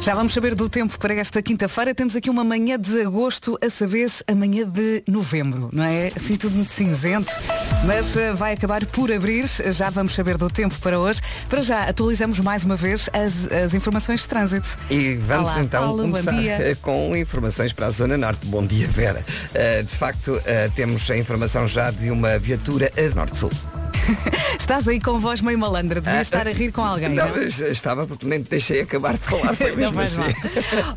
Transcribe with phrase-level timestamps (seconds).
[0.00, 1.94] Já vamos saber do tempo para esta quinta-feira.
[1.94, 6.12] Temos aqui uma manhã de agosto, a saber, a manhã de novembro, não é?
[6.14, 7.32] Assim tudo muito cinzento,
[7.86, 9.46] mas uh, vai acabar por abrir.
[9.72, 11.20] Já vamos saber do tempo para hoje.
[11.48, 14.68] Para já, atualizamos mais uma vez as, as informações de trânsito.
[14.90, 16.34] E vamos Olá, então Paulo, começar
[16.82, 18.46] com informações para a Zona Norte.
[18.46, 19.24] Bom dia, Vera.
[19.50, 20.42] Uh, de facto, uh,
[20.74, 23.50] temos a informação já de uma viatura a Norte-Sul.
[24.58, 27.10] Estás aí com voz meio malandra, devias estar a rir com alguém.
[27.10, 27.36] Não, não?
[27.36, 29.54] mas estava porque nem te deixei acabar de falar.
[29.56, 30.18] Foi mesmo assim.
[30.18, 30.28] mal.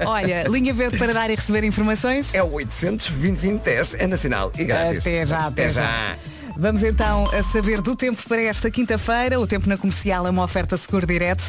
[0.13, 2.33] Olha, linha verde para dar e receber informações.
[2.33, 4.99] É o 800 2010 é nacional e grátis.
[4.99, 5.81] Até já, até, Até já.
[5.83, 6.36] já.
[6.59, 9.39] Vamos então a saber do tempo para esta quinta-feira.
[9.39, 11.43] O tempo na comercial é uma oferta seguro direto.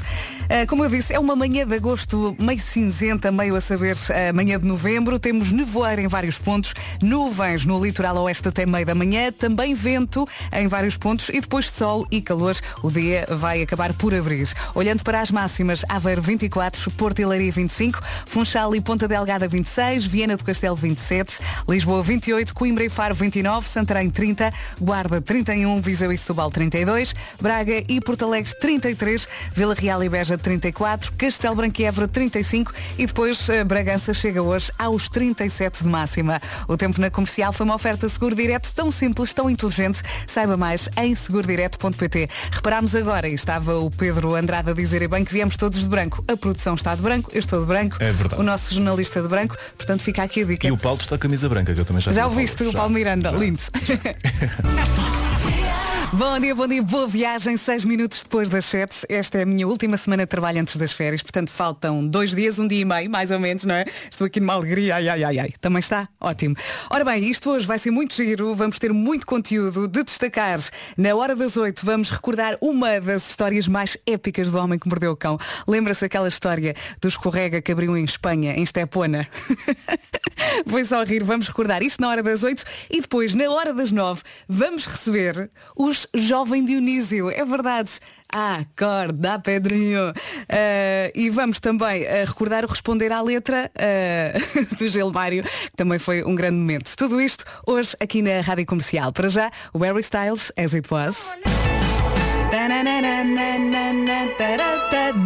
[0.51, 3.97] Ah, como eu disse, é uma manhã de agosto meio cinzenta, meio a saber
[4.29, 5.19] a manhã de novembro.
[5.19, 10.29] Temos nevoeiro em vários pontos, nuvens no litoral oeste até meio da manhã, também vento
[10.53, 12.55] em vários pontos e depois sol e calor.
[12.83, 14.47] O dia vai acabar por abrir.
[14.75, 20.37] Olhando para as máximas, Aveiro 24, Porto Leiria 25, Funchal e Ponta Delgada 26, Viena
[20.37, 26.19] do Castelo 27, Lisboa 28, Coimbra e Faro 29, Santarém 30, Guarda 31, Viseu e
[26.19, 31.85] Setúbal 32, Braga e Porto Alegre 33, Vila Real e Beja 34, Castelo Branco e
[31.85, 36.41] Évora 35 e depois eh, Bragança chega hoje aos 37 de máxima.
[36.67, 40.01] O tempo na comercial foi uma oferta seguro direto tão simples, tão inteligente.
[40.27, 42.29] Saiba mais em segurodireto.pt.
[42.51, 45.89] Reparámos agora, e estava o Pedro Andrade a dizer e bem que viemos todos de
[45.89, 46.25] branco.
[46.27, 48.41] A produção está de branco, eu estou de branco, É verdade.
[48.41, 50.67] o nosso jornalista de branco, portanto fica aqui a dica.
[50.67, 52.71] E o Paulo está a camisa branca, que eu também já Já a ouviste o
[52.73, 52.79] Já.
[52.79, 53.31] Paulo Miranda?
[53.31, 53.37] Já.
[53.37, 53.59] Lindo.
[54.97, 55.88] Yeah.
[56.15, 59.05] Bom dia, bom dia, boa viagem, seis minutos depois das sete.
[59.11, 62.59] Esta é a minha última semana de trabalho antes das férias, portanto faltam dois dias,
[62.59, 63.85] um dia e meio, mais ou menos, não é?
[64.11, 65.53] Estou aqui numa alegria, ai, ai, ai, ai.
[65.61, 66.09] Também está?
[66.19, 66.57] Ótimo.
[66.89, 70.59] Ora bem, isto hoje vai ser muito giro, vamos ter muito conteúdo de destacar.
[70.97, 75.13] Na hora das oito vamos recordar uma das histórias mais épicas do homem que mordeu
[75.13, 75.39] o cão.
[75.67, 79.29] Lembra-se aquela história do escorrega que abriu em Espanha, em Estepona?
[80.67, 83.93] Foi só rir, vamos recordar isto na hora das 8 e depois, na hora das
[83.93, 87.31] 9, vamos receber os Jovem Dionísio.
[87.31, 87.91] É verdade.
[88.33, 90.13] Ah, acorda, Pedrinho.
[90.49, 94.39] Ah, e vamos também ah, recordar o responder à letra ah,
[94.77, 96.95] do Gilmário, que também foi um grande momento.
[96.97, 99.13] Tudo isto hoje aqui na Rádio Comercial.
[99.13, 101.88] Para já, o Harry Styles, As It Was.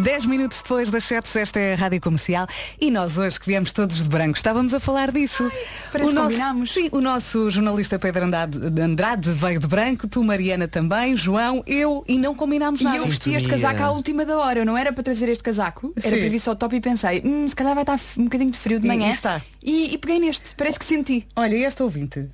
[0.03, 2.45] 10 minutos depois das 7, esta é a Rádio Comercial
[2.81, 5.49] e nós hoje que viemos todos de branco estávamos a falar disso.
[5.91, 6.73] parece o nosso, combinámos.
[6.73, 11.63] Sim, o nosso jornalista Pedro Andrade, de Andrade veio de branco, tu Mariana também, João,
[11.65, 12.97] eu e não combinámos E nada.
[12.97, 14.59] eu vesti este casaco à última da hora.
[14.59, 15.93] Eu não era para trazer este casaco.
[15.95, 16.21] Era Sim.
[16.21, 18.79] para vir só top e pensei, hum, se calhar vai estar um bocadinho de frio
[18.79, 19.07] de E- manhã.
[19.07, 19.41] e está.
[19.63, 20.53] E, e peguei neste.
[20.55, 21.25] Parece que senti.
[21.37, 22.29] Olha, e esta ouvinte.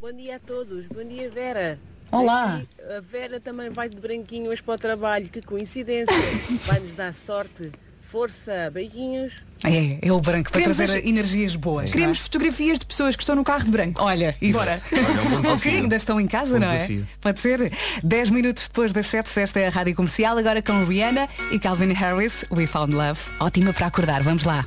[0.00, 1.78] Bom dia a todos, bom dia Vera.
[2.10, 2.56] Olá.
[2.56, 6.12] Aqui, a Vera também vai de branquinho hoje para o trabalho, que coincidência.
[6.66, 9.44] Vai-nos dar sorte, força, beijinhos.
[9.62, 11.90] É, é o branco para Queremos trazer as- energias boas.
[11.90, 14.00] Queremos não fotografias de pessoas que estão no carro de branco.
[14.00, 14.04] é?
[14.04, 14.58] Olha, isso.
[14.58, 14.80] Bora.
[14.92, 17.06] Olha, um bom Ok, ainda estão em casa, Bom não desafio.
[17.08, 17.16] é?
[17.20, 17.72] Pode ser.
[18.02, 21.92] 10 minutos depois das 7, esta é a Rádio Comercial, agora com Rihanna e Calvin
[21.92, 23.20] Harris, We Found Love.
[23.38, 24.66] Ótima para acordar, vamos lá.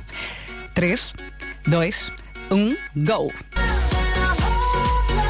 [0.74, 1.12] 3,
[1.66, 2.10] 2,
[2.50, 3.30] 1, go!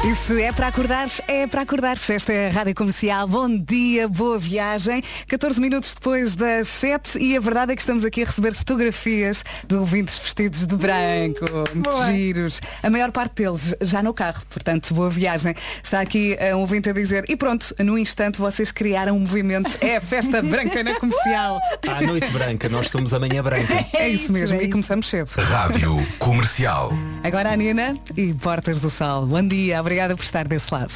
[0.07, 1.97] E se é para acordar, é para acordar.
[2.09, 3.27] Esta é a Rádio Comercial.
[3.27, 5.03] Bom dia, boa viagem.
[5.27, 9.43] 14 minutos depois das 7 e a verdade é que estamos aqui a receber fotografias
[9.67, 11.45] de ouvintes vestidos de branco.
[11.73, 12.05] Muito boa.
[12.05, 12.61] giros.
[12.83, 15.55] A maior parte deles já no carro, portanto, boa viagem.
[15.81, 19.71] Está aqui um ouvinte a dizer, e pronto, no instante vocês criaram um movimento.
[19.81, 21.59] É a festa branca na comercial.
[21.87, 23.73] À noite branca, nós somos a manhã branca.
[23.91, 24.71] É, isso, isso, mesmo, é e isso.
[24.71, 25.31] começamos cedo.
[25.35, 26.93] Rádio Comercial.
[27.23, 29.25] Agora a Nina e Portas do Sol.
[29.25, 30.93] Bom dia, obrigada por estar desse lado.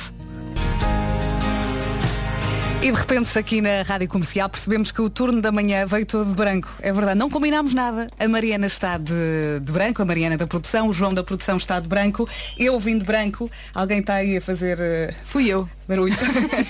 [2.82, 6.30] E de repente aqui na Rádio Comercial percebemos que o turno da manhã veio todo
[6.30, 6.70] de branco.
[6.82, 8.10] É verdade, não combinámos nada.
[8.20, 11.80] A Mariana está de, de branco, a Mariana da produção, o João da produção está
[11.80, 12.28] de branco,
[12.58, 13.50] eu vim de branco.
[13.74, 15.68] Alguém está aí a fazer eh, Fui eu.
[15.90, 16.16] Barulho.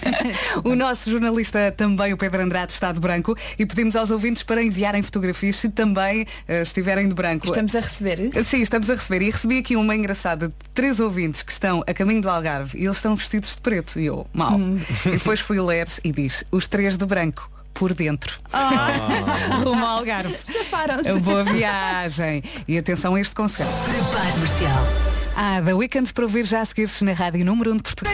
[0.64, 4.64] o nosso jornalista também, o Pedro Andrade, está de branco e pedimos aos ouvintes para
[4.64, 7.46] enviarem fotografias se também eh, estiverem de branco.
[7.46, 8.32] Estamos a receber.
[8.44, 9.22] Sim, estamos a receber.
[9.22, 12.86] E recebi aqui uma engraçada de três ouvintes que estão a caminho do Algarve e
[12.86, 14.00] eles estão vestidos de preto.
[14.00, 14.58] E eu, mal.
[15.06, 17.52] E depois fui ler e diz, os três de branco.
[17.72, 18.38] Por dentro.
[19.64, 20.36] Rumo ao Algarve.
[20.36, 21.14] Safaram-se.
[21.20, 22.44] Boa viagem.
[22.68, 23.72] E atenção a este conceito.
[24.12, 24.86] Paz Marcial.
[25.34, 28.14] Ah, da Weekend para ouvir já a seguir-se na Rádio Número 1 de Portugal.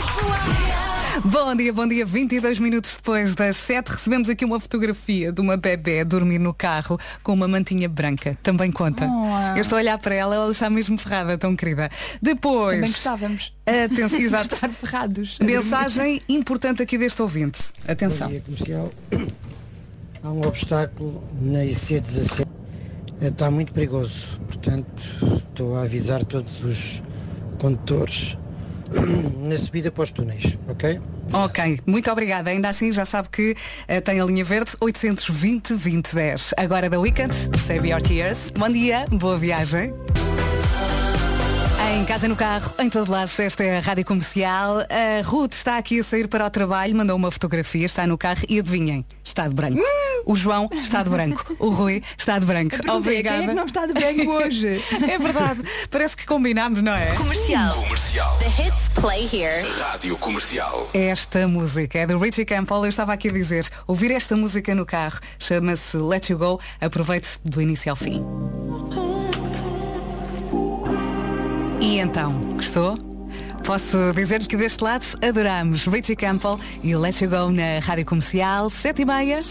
[1.24, 2.06] Bom dia, bom dia.
[2.06, 7.00] 22 minutos depois das 7 recebemos aqui uma fotografia de uma bebê dormir no carro
[7.24, 8.38] com uma mantinha branca.
[8.44, 9.08] Também conta.
[9.08, 9.58] Oh.
[9.58, 11.90] Eu estou a olhar para ela, ela está mesmo ferrada, tão querida.
[12.22, 12.76] Depois.
[12.76, 13.54] Também gostávamos.
[13.66, 14.56] Atenção, exato.
[14.56, 15.40] Estar ferrados.
[15.40, 17.64] Mensagem importante aqui deste ouvinte.
[17.88, 18.28] Atenção.
[18.28, 18.92] Bom dia, comercial.
[20.22, 22.46] Há um obstáculo na IC17
[23.22, 24.40] Está muito perigoso.
[24.48, 25.02] Portanto,
[25.38, 27.02] estou a avisar todos os
[27.58, 28.38] condutores
[29.42, 31.00] na subida para os túneis, ok?
[31.34, 32.50] Ok, muito obrigada.
[32.50, 33.56] Ainda assim já sabe que
[33.88, 36.54] eh, tem a linha verde 820 2010.
[36.58, 38.52] Agora da Weekend, Save Your Tears.
[38.52, 39.94] Bom dia, boa viagem.
[41.92, 44.80] Em casa, no carro, em todo lado, esta é a Rádio Comercial.
[44.80, 48.42] A Ruth está aqui a sair para o trabalho, mandou uma fotografia, está no carro
[48.50, 49.82] e adivinhem, está de branco.
[50.26, 51.56] O João está de branco.
[51.60, 52.76] O Rui está de branco.
[52.92, 53.38] Obrigada.
[53.38, 54.84] Quem é que não está de branco hoje?
[55.08, 55.62] É verdade.
[55.92, 57.14] Parece que combinámos, não é?
[57.16, 57.76] Comercial.
[57.76, 58.38] Comercial.
[58.40, 59.70] The hits play here.
[59.80, 60.90] Rádio Comercial.
[60.96, 62.86] Esta música é do Richie Campbell.
[62.86, 66.60] Eu estava aqui a dizer, ouvir esta música no carro chama-se Let You Go.
[66.82, 68.26] Aproveite do início ao fim.
[71.86, 72.98] E então, gostou?
[73.64, 78.72] Posso dizer-lhe que deste lado adoramos Richie Campbell e Let You Go na Rádio Comercial,
[78.72, 79.44] 7 e meia.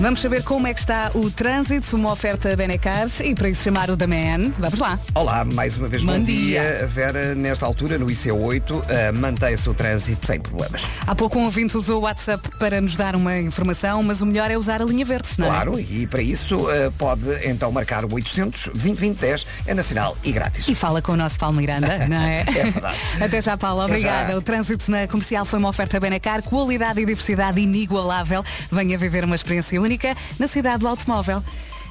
[0.00, 3.90] Vamos saber como é que está o trânsito, uma oferta Benecar e para isso chamar
[3.90, 4.50] o da Man.
[4.58, 4.98] Vamos lá.
[5.14, 6.60] Olá, mais uma vez bom, Bom dia.
[6.60, 6.86] dia.
[6.88, 10.84] Vera, nesta altura, no IC8, eh, mantém-se o trânsito sem problemas.
[11.06, 14.50] Há pouco um ouvinte usou o WhatsApp para nos dar uma informação, mas o melhor
[14.50, 15.50] é usar a linha verde, não é?
[15.50, 20.66] Claro, e para isso eh, pode então marcar o 800 2010 é nacional e grátis.
[20.66, 22.40] E fala com o nosso Paulo Miranda, não é?
[22.40, 22.98] É verdade.
[23.20, 23.84] Até já, Paulo.
[23.84, 24.32] Obrigada.
[24.32, 24.38] já.
[24.38, 28.44] O trânsito na comercial foi uma oferta Benacar, qualidade e diversidade inigualável.
[28.72, 31.42] Venha viver uma experiência única na cidade do automóvel.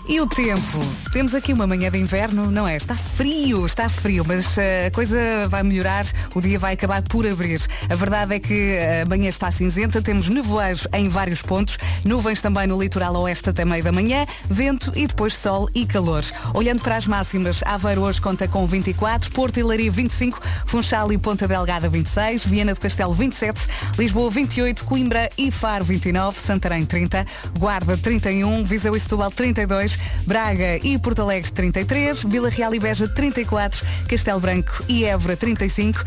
[0.05, 0.79] E o tempo?
[1.13, 2.75] Temos aqui uma manhã de inverno, não é?
[2.75, 5.17] Está frio, está frio, mas eh, a coisa
[5.47, 6.05] vai melhorar,
[6.35, 7.61] o dia vai acabar por abrir.
[7.89, 12.67] A verdade é que a manhã está cinzenta, temos nevoeiros em vários pontos, nuvens também
[12.67, 16.25] no litoral oeste até meio da manhã, vento e depois sol e calor.
[16.53, 21.17] Olhando para as máximas, Aveiro hoje conta com 24, Porto e Leiria 25, Funchal e
[21.17, 23.61] Ponta Delgada 26, Viana do Castelo 27,
[23.97, 27.25] Lisboa 28, Coimbra e Faro 29, Santarém 30,
[27.57, 29.93] Guarda 31, Viseu e Setúbal 32,
[30.25, 36.04] Braga e Porto Alegre 33, Vila Real e Beja 34, Castelo Branco e Évora 35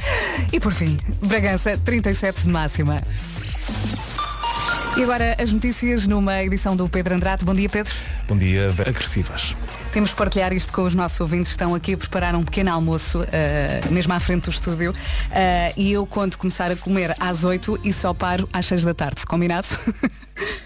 [0.53, 3.00] e por fim, Bragança 37 de máxima.
[4.97, 7.44] E agora as notícias numa edição do Pedro Andrade.
[7.44, 7.93] Bom dia, Pedro.
[8.27, 9.55] Bom dia, agressivas.
[9.93, 11.53] Temos de partilhar isto com os nossos ouvintes.
[11.53, 14.94] Estão aqui a preparar um pequeno almoço, eh, mesmo à frente do estúdio.
[15.31, 18.94] Eh, e eu conto começar a comer às 8 e só paro às 6 da
[18.94, 19.27] tarde.
[19.27, 19.69] Combinado?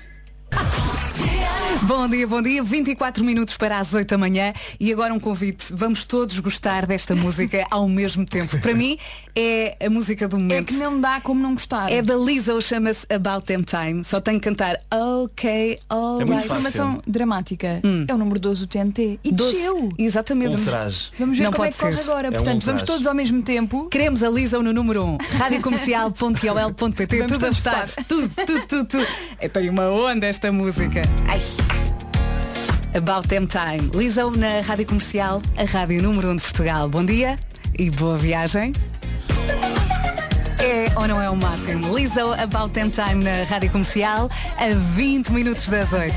[1.91, 2.63] Bom dia, bom dia.
[2.63, 5.73] 24 minutos para as 8 da manhã e agora um convite.
[5.75, 8.57] Vamos todos gostar desta música ao mesmo tempo.
[8.61, 8.97] Para mim
[9.35, 10.67] é a música do É momento.
[10.69, 11.91] que não dá como não gostar.
[11.91, 14.05] É da Lizzo, chama-se About Them Time.
[14.05, 16.45] Só tenho que cantar Ok, all É right.
[16.45, 17.81] Informação dramática.
[17.85, 18.05] Hum.
[18.07, 19.19] É o número 12 do TNT.
[19.25, 19.53] E Doze.
[19.57, 19.89] desceu.
[19.99, 20.55] Exatamente.
[20.61, 21.11] Ultraje.
[21.19, 22.05] Vamos ver Não como é que corre ser.
[22.09, 22.29] agora.
[22.29, 22.85] É um Portanto, vamos ultraje.
[22.87, 23.89] todos ao mesmo tempo.
[23.89, 25.19] Queremos a Lizzo no número 1.
[25.39, 27.89] Radiocomercial.ol.pt Vamos Tudo a votar.
[28.07, 29.07] Tudo, tudo, tudo, tudo.
[29.41, 31.03] É para uma onda esta música.
[31.29, 31.41] Ai.
[32.95, 33.91] About Them Time.
[33.95, 36.89] Lizzo na Rádio Comercial, a Rádio Número 1 de Portugal.
[36.89, 37.39] Bom dia
[37.79, 38.73] e boa viagem.
[40.59, 41.97] É ou não é o máximo?
[41.97, 44.29] Lizzo About Them Time na Rádio Comercial
[44.59, 46.15] a 20 minutos das 8.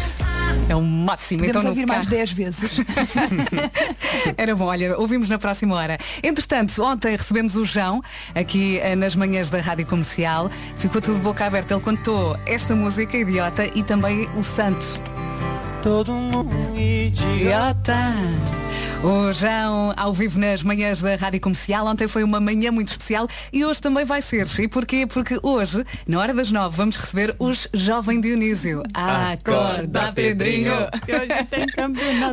[0.68, 1.40] É o máximo.
[1.42, 2.82] Podemos então, ouvir mais carro- 10 vezes.
[4.38, 5.98] Era bom, olha, ouvimos na próxima hora.
[6.22, 8.02] Entretanto, ontem recebemos o João,
[8.36, 10.50] aqui eh, nas manhãs da Rádio Comercial.
[10.78, 11.74] Ficou tudo boca aberta.
[11.74, 14.86] Ele contou esta música, Idiota, e também o Santo.
[15.84, 17.94] Todo mundo Idiota!
[19.04, 23.28] O João, ao vivo nas manhãs da Rádio Comercial, ontem foi uma manhã muito especial
[23.52, 24.48] e hoje também vai ser.
[24.60, 25.06] E porquê?
[25.06, 28.82] Porque hoje, na hora das nove, vamos receber os Jovem Dionísio.
[28.94, 30.72] Acorda, Pedrinho!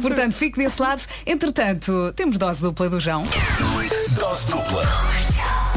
[0.00, 1.02] Portanto, fique desse lado.
[1.26, 3.24] Entretanto, temos dose dupla do João.
[4.16, 4.86] Dose dupla.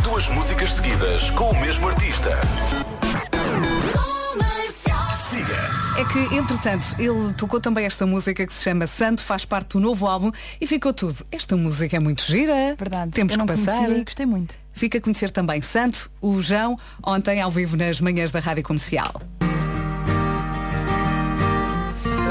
[0.04, 2.38] Duas músicas seguidas com o mesmo artista.
[6.04, 9.80] É que, entretanto, ele tocou também esta música que se chama Santo, faz parte do
[9.80, 11.26] novo álbum e ficou tudo.
[11.32, 12.76] Esta música é muito gira.
[12.78, 13.12] Verdade.
[13.12, 13.78] Temos Eu não que passar.
[13.78, 14.54] conhecia gostei muito.
[14.74, 19.22] Fica a conhecer também Santo, o João, ontem ao vivo nas manhãs da Rádio Comercial.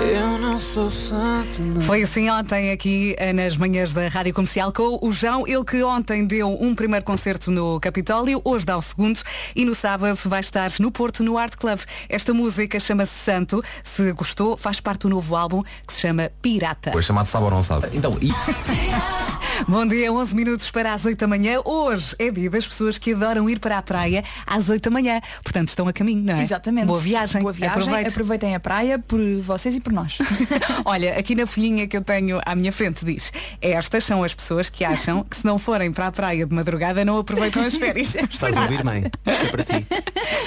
[0.03, 1.81] Eu não sou santo, não.
[1.83, 5.83] Foi assim ontem aqui eh, nas manhãs da Rádio Comercial com o João, ele que
[5.83, 9.21] ontem deu um primeiro concerto no Capitólio, hoje dá o segundo
[9.55, 11.79] e no sábado vai estar no Porto, no Art Club.
[12.09, 16.91] Esta música chama-se Santo, se gostou, faz parte do novo álbum que se chama Pirata.
[16.93, 17.89] Foi chamado Sabe ou não sabe?
[17.93, 18.31] Então, e
[19.69, 21.61] Bom dia, 11 minutos para as 8 da manhã.
[21.65, 25.21] Hoje é dia das pessoas que adoram ir para a praia às 8 da manhã.
[25.43, 26.43] Portanto, estão a caminho, não é?
[26.43, 26.87] Exatamente.
[26.87, 27.43] Boa viagem.
[27.43, 27.79] Boa viagem.
[27.79, 28.09] Aproveite.
[28.09, 30.19] Aproveitem a praia por vocês e por nós.
[30.85, 34.69] Olha, aqui na folhinha que eu tenho à minha frente diz estas são as pessoas
[34.69, 38.15] que acham que se não forem para a praia de madrugada não aproveitam as férias.
[38.31, 39.05] Estás a ouvir, mãe?
[39.27, 39.87] Isto é para ti.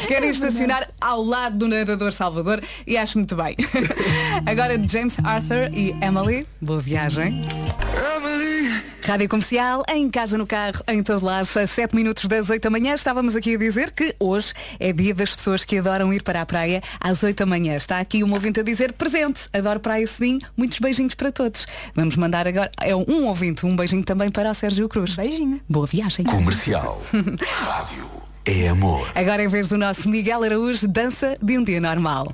[0.07, 3.55] Querem estacionar ao lado do nadador Salvador e acho muito bem.
[4.45, 7.45] Agora James Arthur e Emily, boa viagem.
[9.05, 12.71] Rádio Comercial, em casa, no carro, em todo lado, a 7 minutos das 8 da
[12.71, 12.95] manhã.
[12.95, 16.45] Estávamos aqui a dizer que hoje é dia das pessoas que adoram ir para a
[16.45, 17.75] praia às 8 da manhã.
[17.75, 21.67] Está aqui um ouvinte a dizer presente, adoro praia cedinho, muitos beijinhos para todos.
[21.93, 25.15] Vamos mandar agora, é um ouvinte, um beijinho também para o Sérgio Cruz.
[25.15, 25.61] Beijinho.
[25.69, 26.25] Boa viagem.
[26.25, 26.99] Comercial.
[27.63, 28.09] Rádio
[28.43, 29.11] é amor.
[29.13, 32.33] Agora, em vez do nosso Miguel Araújo, dança de um dia normal.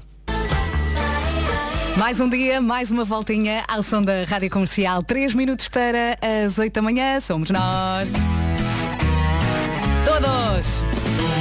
[1.97, 5.03] Mais um dia, mais uma voltinha ao som da Rádio Comercial.
[5.03, 7.19] Três minutos para as 8 da manhã.
[7.19, 8.11] Somos nós.
[10.05, 10.83] Todos!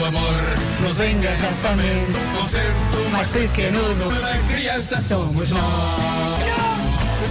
[0.00, 0.42] O amor
[0.80, 4.11] nos engarrafamento, concerto Mais pequenudo.
[4.49, 5.62] criança Somos nós.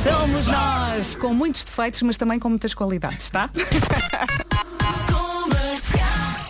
[0.03, 1.15] Somos nós.
[1.15, 3.49] Com muitos defeitos, mas também com muitas qualidades, tá?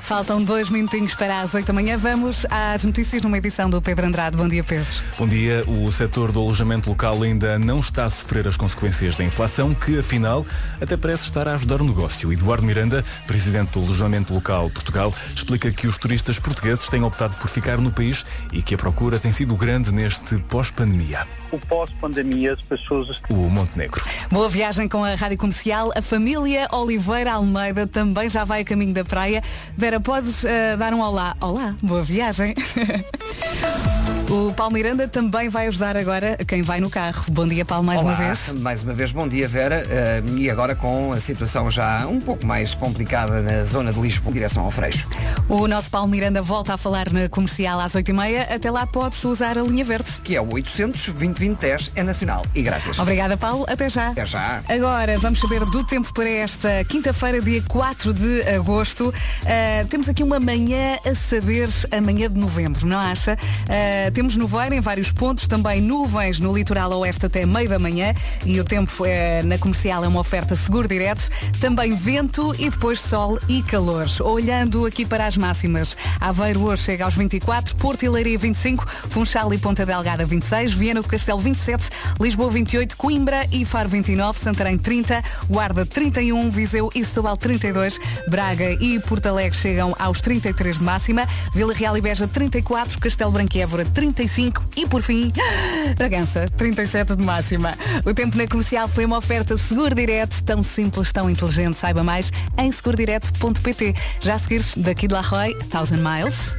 [0.09, 1.95] Faltam dois minutinhos para as 8 da manhã.
[1.95, 4.35] Vamos às notícias numa edição do Pedro Andrade.
[4.35, 4.87] Bom dia, Pedro.
[5.19, 5.63] Bom dia.
[5.67, 9.99] O setor do alojamento local ainda não está a sofrer as consequências da inflação, que
[9.99, 10.43] afinal
[10.81, 12.33] até parece estar a ajudar o negócio.
[12.33, 17.47] Eduardo Miranda, presidente do alojamento local Portugal, explica que os turistas portugueses têm optado por
[17.47, 21.27] ficar no país e que a procura tem sido grande neste pós-pandemia.
[21.51, 24.03] o pós-pandemia as pessoas O Montenegro.
[24.31, 25.91] Boa viagem com a Rádio Comercial.
[25.95, 29.43] A família Oliveira Almeida também já vai a caminho da praia.
[29.77, 31.36] Vera, podes eh, dar um olá?
[31.41, 32.53] Olá, boa viagem.
[34.29, 37.25] o Paulo Miranda também vai ajudar agora quem vai no carro.
[37.29, 38.53] Bom dia, Paulo, mais Olá, uma vez.
[38.60, 39.86] mais uma vez, bom dia Vera.
[39.89, 44.29] Eh, e agora com a situação já um pouco mais complicada na zona de Lisboa,
[44.29, 45.08] em direção ao Freixo.
[45.48, 48.53] O nosso Paulo Miranda volta a falar na comercial às 8h30.
[48.53, 50.10] Até lá pode-se usar a linha verde.
[50.24, 53.00] Que é o 800 2010 é nacional e grátis.
[53.00, 53.65] Obrigada, Paulo.
[53.68, 54.10] Até já.
[54.10, 54.62] Até já.
[54.70, 59.10] Agora vamos saber do tempo para esta quinta-feira, dia 4 de agosto.
[59.10, 63.34] Uh, temos aqui uma manhã a saber, a manhã de novembro, não acha?
[63.34, 68.13] Uh, temos nevoeiro em vários pontos, também nuvens no litoral oeste até meio da manhã
[68.46, 71.27] e o tempo uh, na comercial é uma oferta seguro direto.
[71.60, 74.05] Também vento e depois sol e calor.
[74.22, 79.51] Olhando aqui para as máximas, Aveiro hoje chega aos 24, Porto e Leiria 25, Funchal
[79.55, 84.77] e Ponta Delgada 26, Viana do Castelo 27, Lisboa 28, Coimbra e Faro 29, Santarém
[84.77, 90.83] 30, Guarda 31, Viseu e Setúbal 32, Braga e Porto Alegre chegam aos 33 de
[90.83, 95.31] máxima, Vila Real e Beja 34, Castelo Branco e Évora 35 e por fim
[95.95, 97.74] Bragança 37 de máxima.
[98.05, 101.77] O tempo na comercial foi uma oferta seguro direto, tão simples, tão inteligente.
[101.77, 103.95] Saiba mais em segurodireto.pt.
[104.19, 106.53] Já a seguir daqui de La Roy, Thousand Miles.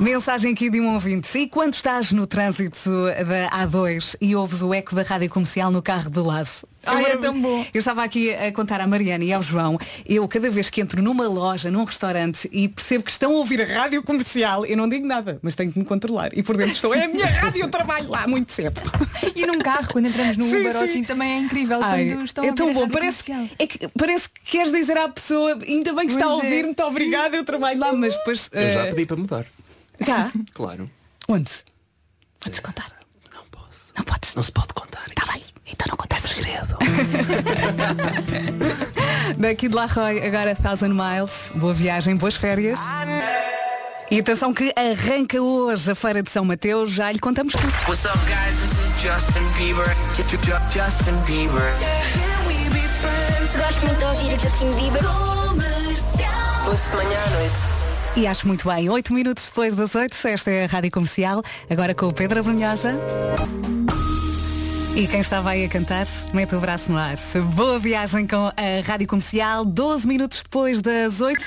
[0.00, 1.38] Mensagem aqui de um ouvinte.
[1.38, 5.82] E quando estás no trânsito da A2 e ouves o eco da rádio comercial no
[5.82, 6.48] carro do lado?
[6.96, 7.64] Ai, é Eu- tão bom.
[7.72, 11.02] Eu estava aqui a contar à Mariana e ao João, eu cada vez que entro
[11.02, 14.88] numa loja, num restaurante e percebo que estão a ouvir a rádio comercial, eu não
[14.88, 16.30] digo nada, mas tenho que me controlar.
[16.36, 18.80] E por dentro estou, é a minha rádio, eu trabalho lá muito cedo.
[19.34, 20.84] E num carro, quando entramos no Sim, Uber sim.
[20.84, 23.56] assim, também é incrível Ai, quando estão é a tão a bom, rádio parece, comercial.
[23.58, 26.46] é que, parece que queres dizer à pessoa, ainda bem que está a Pois é.
[26.46, 28.48] ouvir, muito obrigada, eu trabalho lá, mas depois.
[28.52, 29.46] Eu já eh, pedi para mudar.
[30.00, 30.30] já?
[30.52, 30.90] Claro.
[31.28, 31.50] Onde?
[32.40, 32.90] Podes contar?
[33.34, 33.92] Não posso.
[33.96, 34.34] Não podes.
[34.34, 35.04] Não se pode contar.
[35.08, 35.42] Está bem,
[35.78, 36.22] então não contas.
[36.22, 36.76] Segredo.
[39.38, 41.50] Daqui de La Roy, agora Thousand Miles.
[41.54, 42.78] Boa viagem, boas férias.
[44.10, 47.72] E atenção que arranca hoje a Feira de São Mateus, já lhe contamos tudo.
[47.86, 48.58] What's up, guys?
[48.58, 49.86] This is Justin Bieber.
[50.16, 51.72] Ju- ju- ju- Justin Bieber.
[53.56, 55.02] Gosto muito de ouvir o Justin Bieber.
[56.66, 57.54] Ouço de manhã à noite.
[58.16, 61.94] E acho muito bem, 8 minutos depois das 8, esta é a Rádio Comercial, agora
[61.94, 62.94] com o Pedro Abrunhosa.
[64.98, 67.14] E quem estava aí a cantar, mete o braço no ar.
[67.54, 68.52] Boa viagem com a
[68.84, 71.40] Rádio Comercial, 12 minutos depois das 8.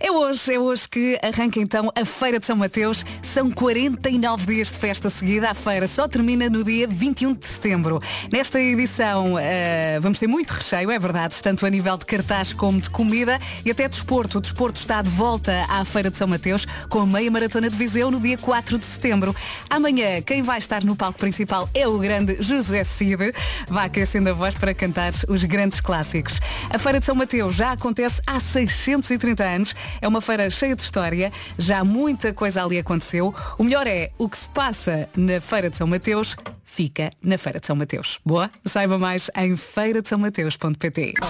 [0.00, 3.04] É hoje, é hoje que arranca então a Feira de São Mateus.
[3.22, 5.50] São 49 dias de festa seguida.
[5.50, 8.02] A feira só termina no dia 21 de setembro.
[8.32, 12.80] Nesta edição eh, vamos ter muito recheio, é verdade, tanto a nível de cartaz como
[12.80, 14.38] de comida e até desporto.
[14.38, 17.76] O desporto está de volta à Feira de São Mateus com a meia maratona de
[17.76, 19.34] Viseu no dia 4 de setembro.
[19.70, 23.32] Amanhã, quem vai estar no palco principal é o grande José Cid.
[23.68, 26.40] Vai aquecendo a voz para cantar os grandes clássicos.
[26.68, 29.74] A Feira de São Mateus já acontece há 630 anos.
[30.00, 33.34] É uma feira cheia de história, já muita coisa ali aconteceu.
[33.58, 36.36] O melhor é o que se passa na Feira de São Mateus
[36.74, 38.18] fica na Feira de São Mateus.
[38.26, 38.50] Boa?
[38.64, 41.14] Saiba mais em feira de São Mateus.pt.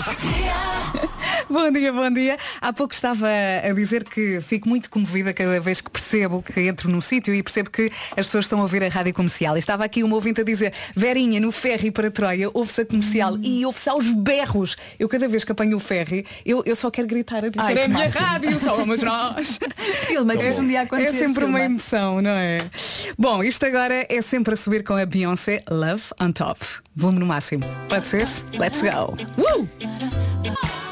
[1.50, 2.38] Bom dia, bom dia.
[2.61, 6.88] Há pouco estava a dizer que fico muito comovida cada vez que percebo que entro
[6.90, 9.57] num sítio e percebo que as pessoas estão a ouvir a rádio comercial.
[9.57, 13.37] E estava aqui uma ouvinte a dizer, Verinha, no ferry para Troia, ouve-se a comercial
[13.43, 14.76] e ouve-se aos berros.
[14.99, 17.78] Eu cada vez que apanho o ferry, eu, eu só quero gritar a dizer, Ai,
[17.78, 19.59] é a minha máximo." rádio, somos nós.
[20.07, 21.19] Filma, que isso um dia É acontecer.
[21.19, 21.64] sempre uma filma.
[21.64, 22.59] emoção, não é?
[23.19, 26.61] Bom, isto agora é sempre a subir com a Beyoncé Love on Top.
[26.97, 27.64] Volume no máximo.
[27.88, 28.26] Pode ser?
[28.59, 29.14] Let's go.
[29.38, 30.83] Uh!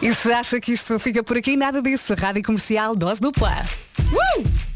[0.00, 2.14] E se acha que isto fica por aqui, nada disso.
[2.14, 3.64] Rádio Comercial, dose dupla.
[4.12, 4.66] Uh!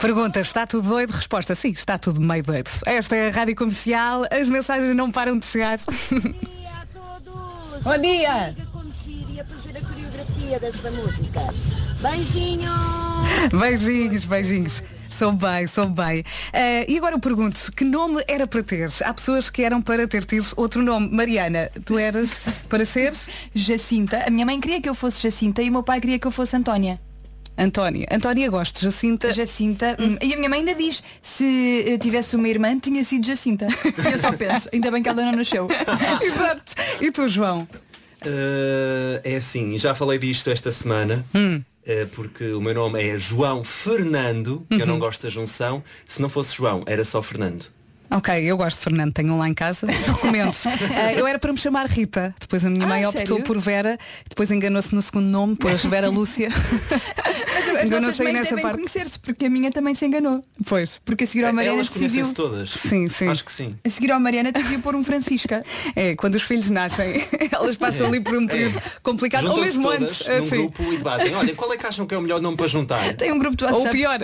[0.00, 1.10] Pergunta, está tudo doido?
[1.10, 2.70] Resposta, sim, está tudo meio doido.
[2.86, 5.78] Esta é a Rádio Comercial, as mensagens não param de chegar.
[7.82, 8.54] Bom dia!
[9.08, 11.40] Iria fazer a coreografia desta música.
[12.00, 13.50] Beijinhos!
[13.52, 14.82] Beijinhos, beijinhos.
[15.18, 16.22] Sou bem, sou bem.
[16.52, 19.02] Eh, e agora eu pergunto, que nome era para teres?
[19.02, 21.08] Há pessoas que eram para ter tido outro nome.
[21.10, 23.12] Mariana, tu eras para ser
[23.52, 24.22] Jacinta.
[24.24, 26.30] A minha mãe queria que eu fosse Jacinta e o meu pai queria que eu
[26.30, 27.00] fosse Antónia.
[27.56, 28.06] Antónia.
[28.12, 29.32] Antónia gosto, Jacinta.
[29.32, 29.96] Jacinta.
[29.98, 33.66] hum, E a minha mãe ainda diz, se eu tivesse uma irmã, tinha sido Jacinta.
[33.66, 35.66] E eu só penso, ainda bem que ela não nasceu.
[36.22, 36.62] Exato.
[37.00, 37.66] E tu, João?
[38.24, 41.60] Uh, é assim, já falei disto esta semana, Hum.
[41.88, 44.86] Uh, porque o meu nome é João Fernando, que eu Uhum.
[44.86, 45.82] não gosto da junção.
[46.06, 47.66] Se não fosse João, era só Fernando.
[48.10, 50.54] Ok, eu gosto de Fernando, tenho um lá em casa, recomendo.
[50.98, 53.44] Eh, eu era para me chamar Rita, depois a minha Ah, mãe optou sério?
[53.44, 53.98] por Vera,
[54.28, 56.48] depois enganou-se no segundo nome, pôs Vera Lúcia.
[57.54, 58.76] Mas as Enganou-se aí nessa devem parte.
[58.76, 60.42] conhecer-se, porque a minha também se enganou.
[60.66, 61.00] Pois.
[61.04, 62.32] Porque a seguir ao Mariana Elas decidiu.
[62.32, 62.70] todas.
[62.70, 63.28] Sim, sim.
[63.28, 63.70] Acho que sim.
[63.84, 65.62] A seguir ao Mariana decidiu pôr um Francisca.
[65.96, 70.02] É, quando os filhos nascem, elas passam ali por um período complicado, ou mesmo todas
[70.02, 70.26] antes.
[70.26, 70.48] num assim.
[70.56, 71.34] grupo e debatem.
[71.34, 73.14] Olha, qual é que acham que é o melhor nome para juntar?
[73.14, 73.96] Tem um grupo Ou WhatsApp.
[73.96, 74.20] pior.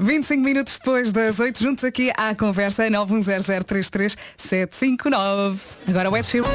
[0.00, 5.58] 25 minutos depois das 8, juntos aqui à conversa 910033759.
[5.86, 6.48] Agora o Ed Sheeran.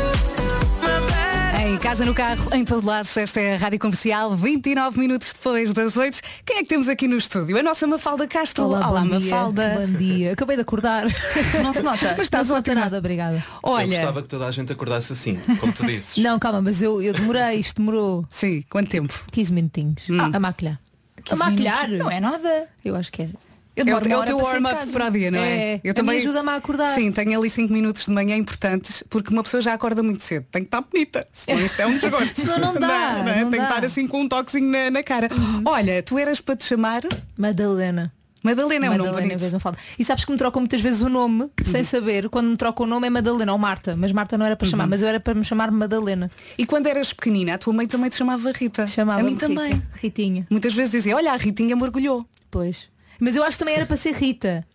[1.65, 5.71] Em casa, no carro, em todo lado, esta é a Rádio Comercial, 29 minutos depois
[5.71, 6.19] das 8.
[6.45, 7.57] Quem é que temos aqui no estúdio?
[7.57, 8.65] A nossa Mafalda Castro.
[8.65, 9.31] Olá, bom dia.
[9.31, 9.77] Mafalda.
[9.79, 10.33] Bom dia.
[10.33, 11.05] Acabei de acordar.
[11.63, 12.15] Não se nota.
[12.17, 13.37] Mas estás não se nota nada, obrigada.
[13.37, 16.17] Eu Olha, gostava que toda a gente acordasse assim, como tu disses.
[16.21, 19.13] Não, calma, mas eu, eu demorei, isto demorou sim, quanto tempo?
[19.31, 20.03] 15 minutinhos
[20.33, 20.77] a maquilhar.
[21.17, 21.87] A 15 maquilhar?
[21.87, 22.05] minutos.
[22.05, 22.67] Não é nada.
[22.83, 23.29] Eu acho que é.
[23.77, 25.75] Eu É o, é o teu warm-up para o dia, não é?
[25.75, 26.95] É, a mim ajuda-me a acordar.
[26.95, 30.45] Sim, tenho ali 5 minutos de manhã importantes, porque uma pessoa já acorda muito cedo.
[30.51, 31.27] Tem que estar bonita.
[31.31, 32.41] Senão isto é um desgosto.
[32.41, 33.43] Senão não dá, é?
[33.43, 33.75] não Tem que dá.
[33.75, 35.29] estar assim com um toquezinho na, na cara.
[35.63, 37.03] Olha, tu eras para te chamar
[37.37, 38.11] Madalena.
[38.43, 39.39] Madalena, é nome Madalena, bonito.
[39.39, 39.79] vez não falta.
[39.97, 42.29] E sabes que me trocam muitas vezes o nome, sem saber.
[42.29, 43.95] Quando me trocam o nome é Madalena ou Marta.
[43.95, 46.31] Mas Marta não era para chamar, mas eu era para me chamar Madalena.
[46.57, 48.87] E quando eras pequenina, a tua mãe também te chamava Rita.
[48.87, 49.81] Chamava a mim também.
[50.01, 50.47] Ritinha.
[50.49, 52.25] Muitas vezes dizia, olha, a Ritinha mergulhou.
[52.49, 52.87] Pois.
[53.19, 54.65] Mas eu acho que também era para ser Rita.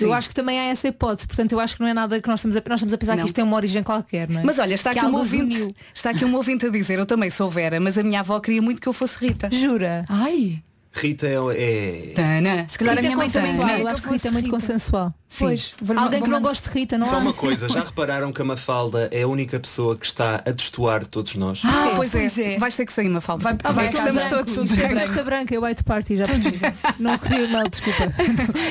[0.00, 0.12] Eu Sim.
[0.14, 2.40] acho que também há essa hipótese, portanto eu acho que não é nada que nós
[2.40, 3.20] estamos a, nós estamos a pensar Não.
[3.22, 4.44] que isto tem uma origem qualquer, não é?
[4.44, 5.74] Mas olha, está Que aqui, um ouvinte, uniu.
[5.94, 8.60] está aqui um ouvinte a dizer, eu também sou Vera, mas a minha avó queria
[8.60, 9.48] muito que eu fosse Rita.
[9.50, 10.04] Jura?
[10.08, 10.62] Ai,
[11.00, 11.34] Rita é.
[11.34, 12.66] é- Tana.
[12.68, 14.56] se calhar a Rita minha mãe também eu acho que Rita é muito Rita.
[14.56, 15.14] consensual.
[15.38, 17.18] Pois, vou-lhe- Alguém que não goste de Rita, não Só há?
[17.18, 21.04] uma coisa, já repararam que a Mafalda é a única pessoa que está a destoar
[21.04, 21.60] todos nós?
[21.64, 22.54] Ah, pois, pois é.
[22.54, 22.58] é.
[22.58, 23.42] Vais ter que sair, Mafalda.
[23.44, 24.94] Vai- Ah, vai a estamos casa todos de branco.
[24.94, 26.58] branca, branca, eu white party, já percebi.
[26.98, 28.02] não recebi o e-mail, desculpa.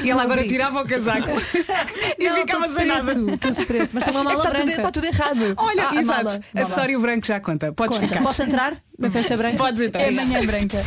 [0.04, 0.48] E ela Não agora vi.
[0.48, 1.28] tirava o casaco
[2.18, 3.14] e Não, ficava sem nada.
[3.14, 5.54] tudo preto, mas tem uma É que mala está tudo, está tudo errado.
[5.58, 6.24] Olha, Ah, a exato.
[6.26, 6.40] mala.
[6.56, 7.72] Acessório branco já conta.
[7.74, 8.08] Podes Conta.
[8.08, 8.24] ficar.
[8.24, 9.58] Posso entrar na festa branca?
[9.58, 10.02] Podes entrar.
[10.02, 10.84] É manhã branca.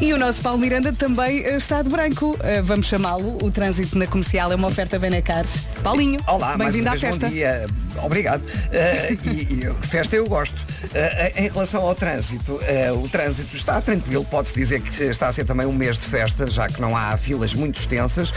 [0.00, 2.36] E o nosso Paulo Miranda também eh, está de branco.
[2.42, 3.38] Eh, Vamos chamá-lo.
[3.42, 5.44] O trânsito na comercial é uma oferta Benacar.
[5.82, 7.26] Paulinho, Olá, bem-vindo à festa.
[7.26, 7.64] bom dia.
[8.02, 8.42] Obrigado.
[8.72, 9.28] Eh, e,
[9.64, 10.56] e festa eu gosto.
[10.92, 14.24] Eh, em relação ao trânsito, eh, o trânsito está tranquilo.
[14.24, 17.16] Pode-se dizer que está a ser também um mês de festa, já que não há
[17.16, 18.32] filas muito extensas.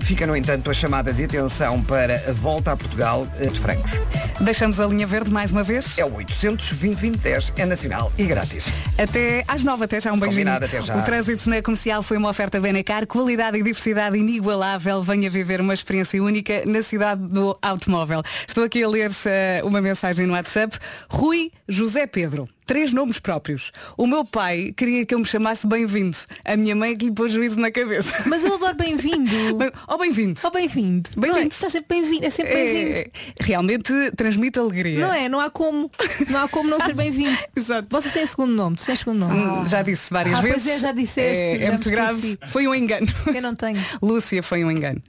[0.00, 4.00] Fica, no entanto, a chamada de atenção para a volta a Portugal de Francos.
[4.40, 5.86] Deixamos a linha verde mais uma vez.
[5.98, 8.66] É o 800 2010 é nacional e grátis.
[8.98, 10.44] Até às nove, até já um beijinho.
[10.46, 11.01] Combinado, até já.
[11.02, 15.02] O trânsito na comercial foi uma oferta Benacar, qualidade e diversidade inigualável.
[15.02, 18.22] Venha viver uma experiência única na cidade do automóvel.
[18.46, 20.78] Estou aqui a ler eh, uma mensagem no WhatsApp.
[21.10, 22.48] Rui José Pedro.
[22.64, 23.72] Três nomes próprios.
[23.96, 26.16] O meu pai queria que eu me chamasse Bem-vindo.
[26.44, 28.14] A minha mãe que lhe pôs juízo na cabeça.
[28.26, 29.30] Mas eu adoro bem-vindo.
[29.58, 30.40] Bem- Oh, bem-vindo.
[30.44, 31.10] Oh, bem-vindo.
[31.16, 31.44] Bem-vindo.
[31.44, 31.46] É?
[31.48, 32.24] Está sempre bem-vindo.
[32.26, 32.98] É sempre bem-vindo.
[33.00, 35.00] É, realmente transmite alegria.
[35.00, 35.28] Não é?
[35.28, 35.90] Não há como.
[36.30, 37.36] Não há como não ser bem-vindo.
[37.56, 37.88] Exato.
[37.90, 38.76] Vocês têm segundo nome.
[38.76, 39.34] Tu tens segundo nome.
[39.40, 40.62] Hum, Já disse várias Ah, vezes.
[40.62, 42.38] pois é, já disseste, É, já é muito grave.
[42.48, 43.06] Foi um engano.
[43.34, 43.80] Eu não tenho.
[44.00, 45.02] Lúcia foi um engano.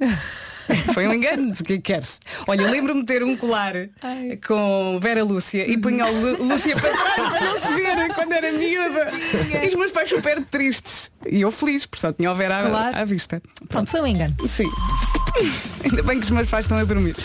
[0.93, 2.19] Foi um engano, porque queres?
[2.47, 3.73] Olha, eu lembro-me de ter um colar
[4.47, 8.51] com Vera Lúcia e punha Lu- Lúcia para trás para não se ver quando era
[8.51, 9.11] miúda.
[9.63, 11.11] E os meus pais super tristes.
[11.25, 12.97] E eu feliz, porque só tinha o Vera à- Claro.
[12.97, 13.41] à, vista.
[13.69, 14.35] Pronto, foi um engano.
[14.47, 14.69] Sim.
[15.83, 17.15] Ainda bem que os meus pais estão a dormir.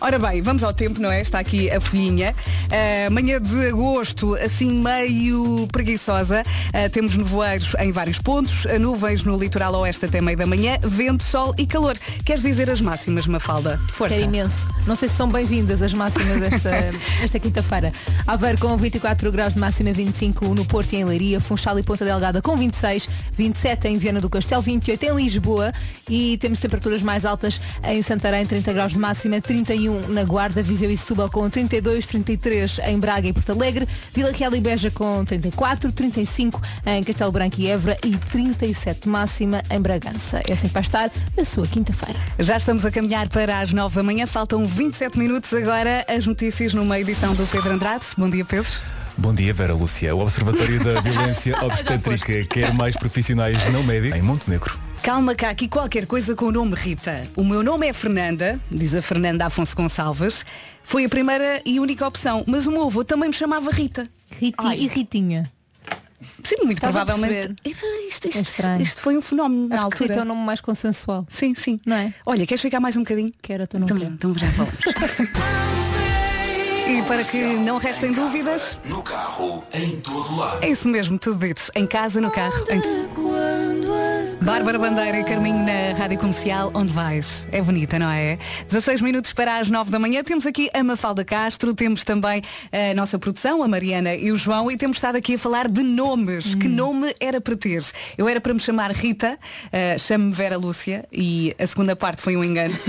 [0.00, 1.20] Ora bem, vamos ao tempo, não é?
[1.20, 2.34] Está aqui a folhinha.
[2.66, 6.42] Uh, manhã de agosto, assim meio preguiçosa.
[6.68, 10.78] Uh, temos nevoeiros em vários pontos, uh, nuvens no litoral oeste até meio da manhã,
[10.82, 11.96] vento, sol e calor.
[12.24, 13.80] Queres dizer as máximas, Mafalda?
[13.92, 14.14] Força.
[14.14, 14.68] Quero imenso.
[14.86, 16.70] Não sei se são bem-vindas as máximas desta,
[17.22, 17.92] esta quinta-feira.
[18.26, 22.04] Aveiro com 24 graus de máxima, 25 no Porto e em Leiria, Funchal e Ponta
[22.04, 25.72] Delgada com 26, 27 em Viana do Castelo, 28 em Lisboa
[26.08, 30.90] e temos temperaturas mais altas em Santarém, 30 graus de máxima, 31 na Guarda, Viseu
[30.90, 35.24] e Setúbal com 32, 33 em Braga e Porto Alegre, Vila Real e Beja com
[35.24, 40.40] 34, 35 em Castelo Branco e Évora e 37 máxima em Bragança.
[40.48, 42.18] É assim que vai estar a sua quinta-feira.
[42.38, 46.74] Já estamos a caminhar para as 9 da manhã, faltam 27 minutos agora as notícias
[46.74, 48.04] numa edição do Pedro Andrade.
[48.16, 48.72] Bom dia, Pedro.
[49.16, 50.14] Bom dia, Vera Lúcia.
[50.14, 54.83] O Observatório da Violência Obstétrica quer mais profissionais não médicos em Montenegro.
[55.04, 57.26] Calma cá, aqui qualquer coisa com o nome Rita.
[57.36, 60.46] O meu nome é Fernanda, diz a Fernanda Afonso Gonçalves.
[60.82, 64.06] Foi a primeira e única opção, mas o meu avô também me chamava Rita.
[64.40, 65.52] Riti e Ritinha.
[66.42, 67.54] Sim, muito Estás provavelmente.
[68.08, 70.24] Isto, isto- É isto foi um fenómeno na Acho que Rita é o altura.
[70.24, 71.26] nome mais consensual.
[71.28, 71.78] Sim, sim.
[71.84, 72.14] Não é?
[72.24, 73.30] Olha, queres ficar mais um bocadinho?
[73.42, 74.78] Quero, Então, então já falamos.
[76.88, 80.64] e para que não restem dúvidas, No carro, em todo lado.
[80.64, 81.70] é isso mesmo, tudo dito.
[81.74, 82.64] Em casa, no carro.
[82.70, 82.80] Em...
[84.44, 87.48] Bárbara Bandeira e Carminho na Rádio Comercial, onde vais?
[87.50, 88.38] É bonita, não é?
[88.68, 90.22] 16 minutos para as 9 da manhã.
[90.22, 94.70] Temos aqui a Mafalda Castro, temos também a nossa produção, a Mariana e o João,
[94.70, 96.54] e temos estado aqui a falar de nomes.
[96.54, 97.94] Que nome era para teres?
[98.18, 102.36] Eu era para me chamar Rita, uh, chamo-me Vera Lúcia e a segunda parte foi
[102.36, 102.74] um engano.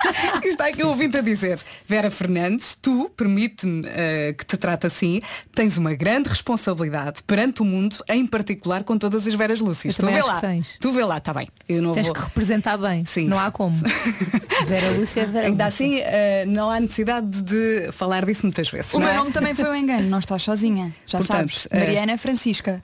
[0.44, 4.86] e está aqui o ouvinte a dizer, Vera Fernandes, tu, permite-me uh, que te trate
[4.86, 5.20] assim,
[5.52, 9.96] tens uma grande responsabilidade perante o mundo, em particular com todas as Veras Lúcias.
[9.96, 10.76] Tu vê lá, tens.
[10.80, 11.48] tu vê lá, está bem.
[11.68, 12.14] Eu não Tens vou...
[12.14, 13.04] que representar bem.
[13.04, 13.26] Sim.
[13.28, 13.76] Não há como.
[14.66, 15.86] Vera Lúcia é Vera Ainda Lúcia.
[15.86, 18.92] assim, uh, não há necessidade de falar disso muitas vezes.
[18.94, 19.18] O não meu é?
[19.18, 20.94] nome também foi um engano, não estás sozinha.
[21.06, 21.68] Já Portanto, sabes.
[21.70, 22.82] é- Mariana Francisca.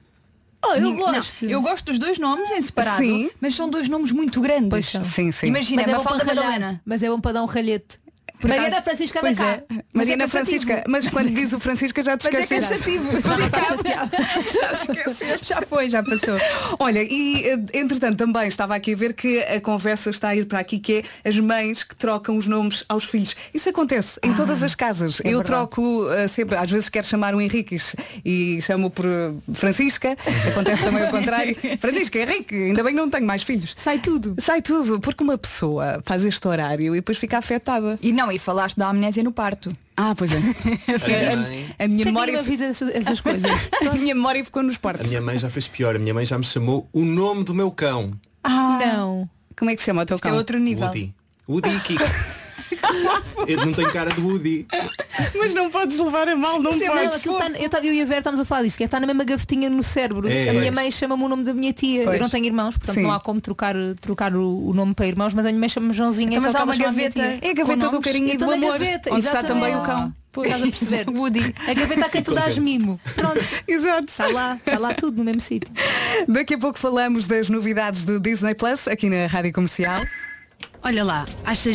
[0.65, 1.45] Oh, eu Ninguém- não, gosto.
[1.45, 3.31] eu gosto dos dois nomes em separado, Sim.
[3.41, 4.71] mas são dois nomes muito grandes.
[4.71, 5.05] Pois são.
[5.05, 5.47] Sim, sim.
[5.49, 6.81] Imagina, Mas é, bom Mafalda Madalena.
[6.85, 7.99] mas é bom para dar um ralhete.
[8.41, 9.63] Por Mariana acaso- Francisca pois da é.
[9.71, 10.29] Mas Mariana é.
[10.29, 12.73] Francisca, mas quando diz o Francisca já te Mas é esqueceste.
[12.85, 13.11] cansativo.
[13.87, 15.49] Já te esqueceste.
[15.49, 16.39] Já foi, já passou.
[16.79, 20.47] Olha, e eh, entretanto também estava aqui a ver que a conversa está a ir
[20.47, 23.35] para aqui, que é as mães que trocam os nomes aos filhos.
[23.55, 25.21] Isso acontece em todas as casas.
[25.21, 25.47] é Eu verdade.
[25.47, 27.95] troco eh, sempre, às vezes quero chamar o Henriques
[28.25, 30.17] e chamo por eh, Francisca,
[30.51, 31.57] acontece também o contrário.
[31.81, 33.75] Francisca, Henrique, ainda bem que não tenho mais filhos.
[33.77, 34.37] Sai tudo.
[34.41, 37.99] Sai tudo, porque uma pessoa faz este horário e depois fica afetada.
[38.03, 39.71] E não, e falaste da amnésia no parto.
[39.97, 40.37] Ah, pois é.
[41.81, 43.51] a, a minha Porquê que memória ninguém me avisa essas, coisas?
[43.81, 45.09] a minha memória ficou nos A partos.
[45.09, 45.97] minha mãe já fez pior.
[45.97, 48.13] A minha mãe já me chamou o nome do meu cão.
[48.45, 49.29] Não.
[49.59, 50.35] Como é que se chama o teu É cão?
[50.35, 50.87] outro nível.
[50.87, 51.15] Woody.
[51.49, 52.05] Woody e Kiko.
[53.47, 54.67] Eu não tenho cara de Woody.
[55.39, 57.15] Mas não podes levar a mal, não Não, podes.
[57.17, 58.99] aquilo tá- eu, tava- eu e a Vera estamos a falar disso, que é está
[59.01, 60.29] na mesma gavetinha no cérebro.
[60.29, 60.51] É.
[60.51, 62.05] a minha mãe chama-me o nome da minha tia.
[62.05, 62.17] Pois.
[62.17, 63.03] Eu não tenho irmãos, portanto Sim.
[63.03, 65.95] não há como trocar, trocar o, o nome para irmãos, mas a minha mãe chama-me
[65.95, 66.31] Joãozinha.
[66.31, 67.23] Então, mas é há o que uma gaveta.
[67.23, 68.73] É a gaveta do carinho e Então do amor.
[68.73, 69.65] gaveta, onde está exatamente.
[69.67, 70.13] também o cão.
[70.33, 71.09] Pois, Estás a perceber?
[71.17, 71.55] Woody.
[71.67, 73.01] A gaveta a quem tu dás mimo.
[73.15, 73.41] Pronto.
[73.67, 74.05] Exato.
[74.09, 75.73] Está lá, está lá tudo no mesmo sítio.
[76.29, 80.03] Daqui a pouco falamos das novidades do Disney Plus aqui na Rádio Comercial.
[80.83, 81.75] Olha lá, achas.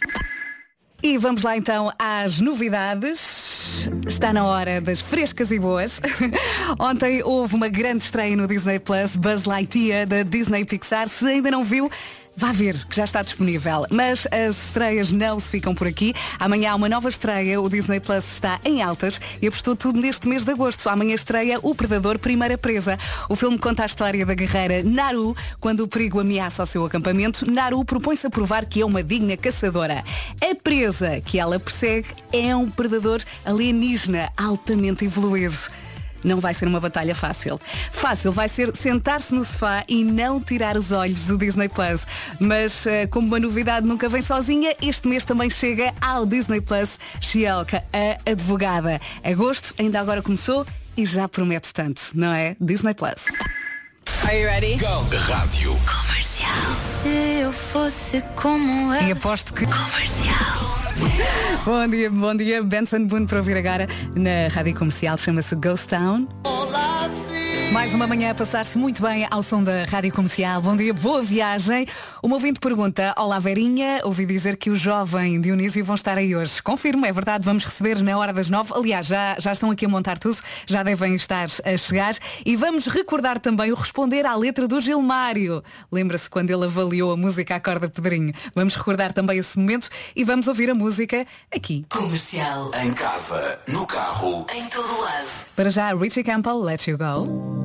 [1.03, 3.89] E vamos lá então às novidades.
[4.05, 5.99] Está na hora das frescas e boas.
[6.77, 11.09] Ontem houve uma grande estreia no Disney Plus, Buzz Lightyear da Disney Pixar.
[11.09, 11.89] Se ainda não viu,
[12.35, 13.85] Vá ver, que já está disponível.
[13.91, 16.13] Mas as estreias não se ficam por aqui.
[16.39, 17.61] Amanhã há uma nova estreia.
[17.61, 20.87] O Disney Plus está em altas e apostou tudo neste mês de agosto.
[20.87, 22.97] Amanhã estreia O Predador Primeira Presa.
[23.29, 25.35] O filme conta a história da guerreira Naru.
[25.59, 29.35] Quando o perigo ameaça o seu acampamento, Naru propõe-se a provar que é uma digna
[29.35, 30.03] caçadora.
[30.41, 35.57] A presa que ela persegue é um predador alienígena altamente evoluído.
[36.23, 37.59] Não vai ser uma batalha fácil.
[37.91, 42.05] Fácil vai ser sentar-se no sofá e não tirar os olhos do Disney Plus.
[42.39, 46.99] Mas eh, como uma novidade nunca vem sozinha, este mês também chega ao Disney Plus
[47.19, 48.99] Shielka, a advogada.
[49.23, 52.55] Agosto ainda agora começou e já promete tanto, não é?
[52.59, 53.25] Disney Plus.
[54.23, 54.75] Are you ready?
[54.75, 55.75] Rádio.
[55.85, 56.75] Comercial.
[57.01, 59.65] Se eu fosse como E aposto que.
[61.65, 62.63] Bom dia, bom dia.
[62.63, 65.17] Benson Boone para ouvir agora na rádio comercial.
[65.17, 66.27] Chama-se Ghost Town.
[67.71, 70.61] Mais uma manhã a passar-se muito bem ao som da Rádio Comercial.
[70.61, 71.87] Bom dia, boa viagem.
[72.21, 76.61] Uma ouvinte pergunta, Olá Verinha, ouvi dizer que o jovem Dionísio vão estar aí hoje.
[76.61, 78.73] Confirmo, é verdade, vamos receber na hora das nove.
[78.75, 82.13] Aliás, já, já estão aqui a montar tudo, já devem estar a chegar.
[82.45, 85.63] E vamos recordar também o responder à letra do Gilmário.
[85.89, 88.33] Lembra-se quando ele avaliou a música Acorda Pedrinho.
[88.53, 91.85] Vamos recordar também esse momento e vamos ouvir a música aqui.
[91.87, 92.69] Comercial.
[92.83, 95.29] Em casa, no carro, em todo lado.
[95.55, 97.60] Para já, Richie Campbell, Let You Go.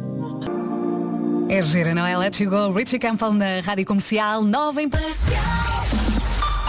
[1.48, 2.16] É gira, não é?
[2.16, 4.90] Let You Go, Richie Campbell na Rádio Comercial, 9 em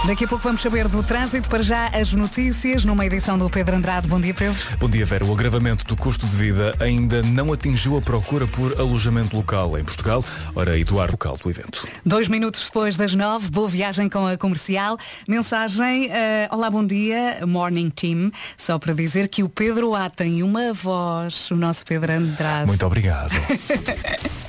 [0.06, 1.50] Daqui a pouco vamos saber do trânsito.
[1.50, 4.08] Para já, as notícias numa edição do Pedro Andrade.
[4.08, 4.64] Bom dia, Pedro.
[4.80, 5.26] Bom dia, Vera.
[5.26, 9.84] O agravamento do custo de vida ainda não atingiu a procura por alojamento local em
[9.84, 10.24] Portugal.
[10.56, 11.86] Ora, Eduardo, local do evento.
[12.06, 14.98] Dois minutos depois das nove, boa viagem com a comercial.
[15.28, 18.32] Mensagem, eh, olá, bom dia, Morning Team.
[18.56, 22.68] Só para dizer que o Pedro A tem uma voz, o nosso Pedro Andrade.
[22.68, 23.34] Muito obrigado.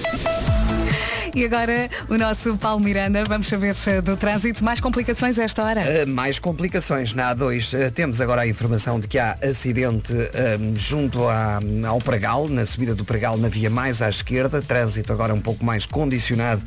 [0.00, 0.47] Thank you.
[1.34, 5.62] E agora o nosso Paulo Miranda, vamos saber se do trânsito mais complicações a esta
[5.62, 5.82] hora.
[5.82, 7.88] Uh, mais complicações na A2.
[7.88, 12.64] Uh, temos agora a informação de que há acidente uh, junto à, ao Pregal, na
[12.64, 14.62] subida do Pregal na via mais à esquerda.
[14.62, 16.62] Trânsito agora um pouco mais condicionado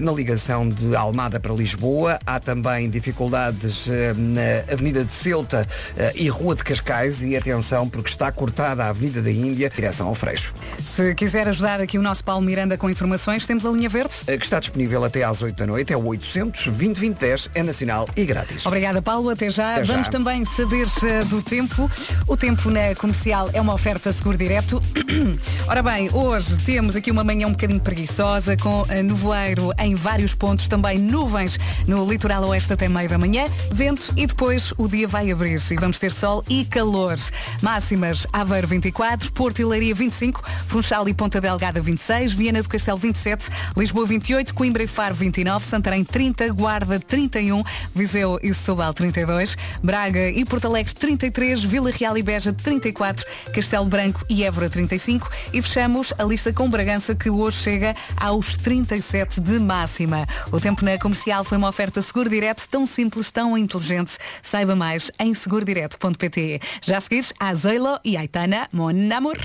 [0.00, 2.18] na ligação de Almada para Lisboa.
[2.26, 5.66] Há também dificuldades na Avenida de Ceuta
[6.14, 7.22] e Rua de Cascais.
[7.22, 10.54] E atenção, porque está cortada a Avenida da Índia, direção ao Freixo.
[10.84, 14.05] Se quiser ajudar aqui o nosso Paulo Miranda com informações, temos a linha verde.
[14.26, 15.92] Que está disponível até às 8 da noite.
[15.92, 18.64] É o 800 2010 é nacional e grátis.
[18.66, 19.30] Obrigada, Paulo.
[19.30, 19.74] Até já.
[19.74, 19.92] Até já.
[19.94, 21.90] Vamos também saber uh, do tempo.
[22.26, 24.82] O tempo na comercial é uma oferta seguro direto.
[25.68, 30.34] Ora bem, hoje temos aqui uma manhã um bocadinho preguiçosa, com uh, nevoeiro em vários
[30.34, 35.08] pontos, também nuvens no litoral oeste até meio da manhã, vento e depois o dia
[35.08, 37.16] vai abrir e vamos ter sol e calor.
[37.62, 42.98] Máximas Aveiro 24, Porto e Leiria 25, Funchal e Ponta Delgada 26, Viana do Castelo
[42.98, 47.62] 27, Lisboa 28, Coimbra e Faro 29, Santarém 30, Guarda 31,
[47.94, 53.86] Viseu e Setúbal 32, Braga e Porto Alegre 33, Vila Real e Beja 34, Castelo
[53.86, 59.40] Branco e Évora 35 e fechamos a lista com Bragança que hoje chega aos 37
[59.40, 60.26] de máxima.
[60.50, 64.18] O tempo na comercial foi uma oferta seguro direto tão simples, tão inteligente.
[64.42, 66.60] Saiba mais em segurodireto.pt.
[66.82, 69.36] Já a seguir, a Zoilo e Aitana, Mon Amour.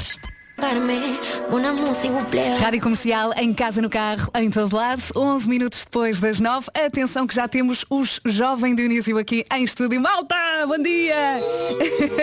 [2.60, 6.67] Rádio Comercial, em casa, no carro, em todo lado, 11 minutos depois das 9.
[6.86, 10.00] Atenção que já temos os Jovem Dionísio aqui em estúdio.
[10.00, 10.36] Malta,
[10.67, 11.39] bom dia!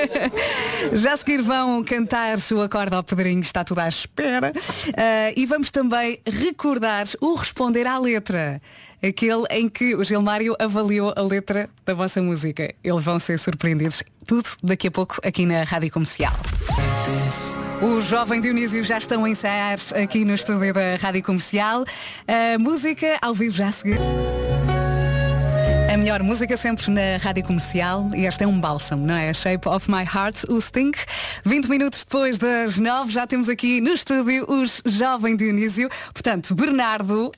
[0.95, 4.53] já a seguir vão cantar o acorde ao Pedrinho, está tudo à espera.
[4.53, 8.63] Uh, e vamos também recordar o responder à letra.
[9.03, 12.73] Aquele em que o Gilmário avaliou a letra da vossa música.
[12.83, 14.03] Eles vão ser surpreendidos.
[14.25, 16.33] Tudo daqui a pouco aqui na Rádio Comercial.
[17.81, 21.85] O jovem Dionísio já estão a ensaiar aqui no estúdio da Rádio Comercial.
[22.27, 23.99] A música ao vivo já a seguir.
[25.91, 29.33] A melhor música sempre na Rádio Comercial e este é um bálsamo, não é?
[29.33, 30.93] Shape of My Heart, o Sting.
[31.47, 35.89] 20 minutos depois das 9 já temos aqui no estúdio os Jovem Dionísio.
[36.13, 37.31] Portanto, Bernardo, uh,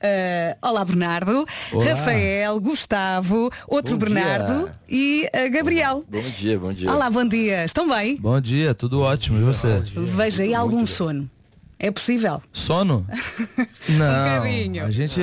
[0.61, 1.85] olá Bernardo, Olá.
[1.85, 4.75] Rafael, Gustavo, outro Bom Bernardo dia.
[4.89, 6.05] e uh, Gabriel.
[6.11, 6.91] Bom dia, bom dia.
[6.93, 7.65] Olá, bom dia.
[7.65, 8.17] Estão bem?
[8.17, 9.39] Bom dia, tudo ótimo.
[9.39, 9.81] E você?
[9.95, 11.31] Veja aí algum sono.
[11.83, 12.43] É possível?
[12.53, 13.07] Sono?
[13.89, 14.35] Um Não.
[14.39, 14.85] bocadinho.
[14.85, 15.21] a gente,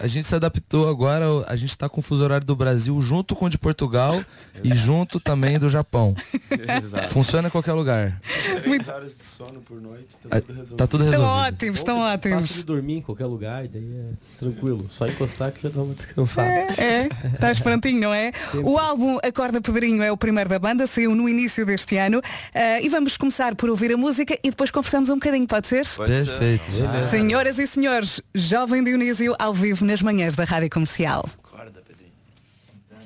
[0.00, 3.34] a gente se adaptou agora, a gente está com o fuso horário do Brasil junto
[3.34, 4.22] com o de Portugal
[4.62, 6.14] e junto também do Japão.
[6.50, 7.08] Exato.
[7.08, 8.20] Funciona em qualquer lugar.
[8.62, 10.76] Três horas de sono por noite, tá Ah, tudo resolvido.
[10.76, 11.48] tá tudo Estão resolvido.
[11.54, 12.40] ótimos, estão ótimos.
[12.46, 14.86] Fácil de dormir em qualquer lugar, daí é tranquilo.
[14.90, 16.48] Só encostar que já dá uma descansada.
[16.78, 18.30] É, estás prontinho, não é?
[18.62, 22.20] O álbum Acorda Pedrinho é o primeiro da banda, saiu no início deste ano.
[22.54, 25.84] Ah, e vamos começar por ouvir a música e depois conversamos um bocadinho, pode ser?
[25.96, 26.64] Perfeito.
[27.10, 31.28] Senhoras e senhores, Jovem Dionísio ao vivo nas manhãs da Rádio Comercial.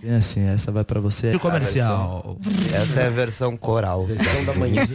[0.01, 1.37] Bem assim, essa vai pra você.
[1.39, 2.37] Comercial.
[2.73, 4.07] Essa é a versão coral.
[4.07, 4.87] Versão da manhã.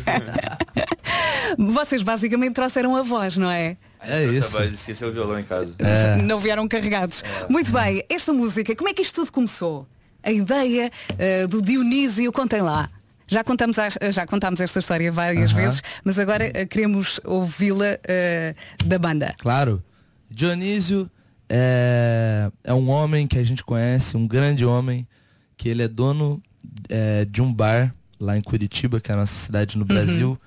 [1.59, 3.77] Vocês basicamente trouxeram a voz, não é?
[3.99, 4.51] É isso.
[4.51, 5.73] Vai esquecer o violão em casa.
[5.79, 6.21] É.
[6.21, 7.23] Não vieram carregados.
[7.49, 9.85] Muito bem, esta música, como é que isto tudo começou?
[10.21, 12.89] A ideia ah, do Dionísio, contem lá.
[13.27, 15.61] Já contamos, as- já contámos esta história várias Aham.
[15.61, 18.55] vezes, mas agora ah, queremos ouvi-la ah,
[18.85, 19.33] da banda.
[19.39, 19.81] Claro.
[20.29, 21.09] Dionísio
[21.49, 25.07] é, é um homem que a gente conhece, um grande homem,
[25.55, 26.41] que ele é dono
[26.89, 30.39] é, de um bar lá em Curitiba, que é a nossa cidade no Brasil,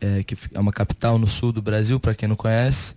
[0.00, 2.94] é, que é uma capital no sul do Brasil, para quem não conhece.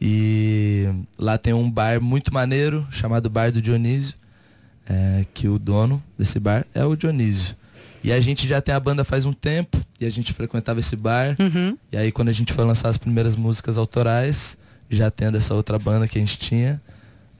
[0.00, 0.86] E
[1.18, 4.14] lá tem um bar muito maneiro, chamado Bar do Dionísio,
[4.86, 7.56] é, que o dono desse bar é o Dionísio.
[8.04, 10.94] E a gente já tem a banda faz um tempo e a gente frequentava esse
[10.94, 11.34] bar.
[11.40, 11.74] Uhum.
[11.90, 14.58] E aí quando a gente foi lançar as primeiras músicas autorais,
[14.90, 16.82] já tendo essa outra banda que a gente tinha,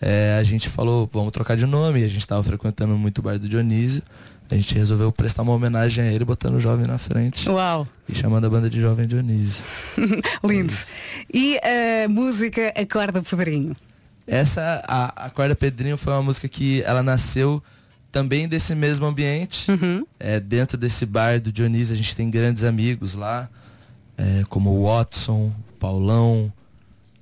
[0.01, 2.01] é, a gente falou, vamos trocar de nome.
[2.01, 4.03] E a gente estava frequentando muito o bar do Dionísio.
[4.51, 7.47] A gente resolveu prestar uma homenagem a ele, botando o jovem na frente.
[7.49, 7.87] Uau!
[8.09, 9.63] E chamando a banda de Jovem Dionísio.
[10.45, 10.73] Lindo.
[11.33, 13.77] E a música Acorda Pedrinho.
[14.27, 17.63] Essa, a, a Corda Pedrinho foi uma música que ela nasceu
[18.15, 19.67] também desse mesmo ambiente.
[20.21, 23.51] É, dentro desse bar do Dionísio a gente tem grandes amigos lá,
[24.17, 26.53] é, como o Watson, Paulão,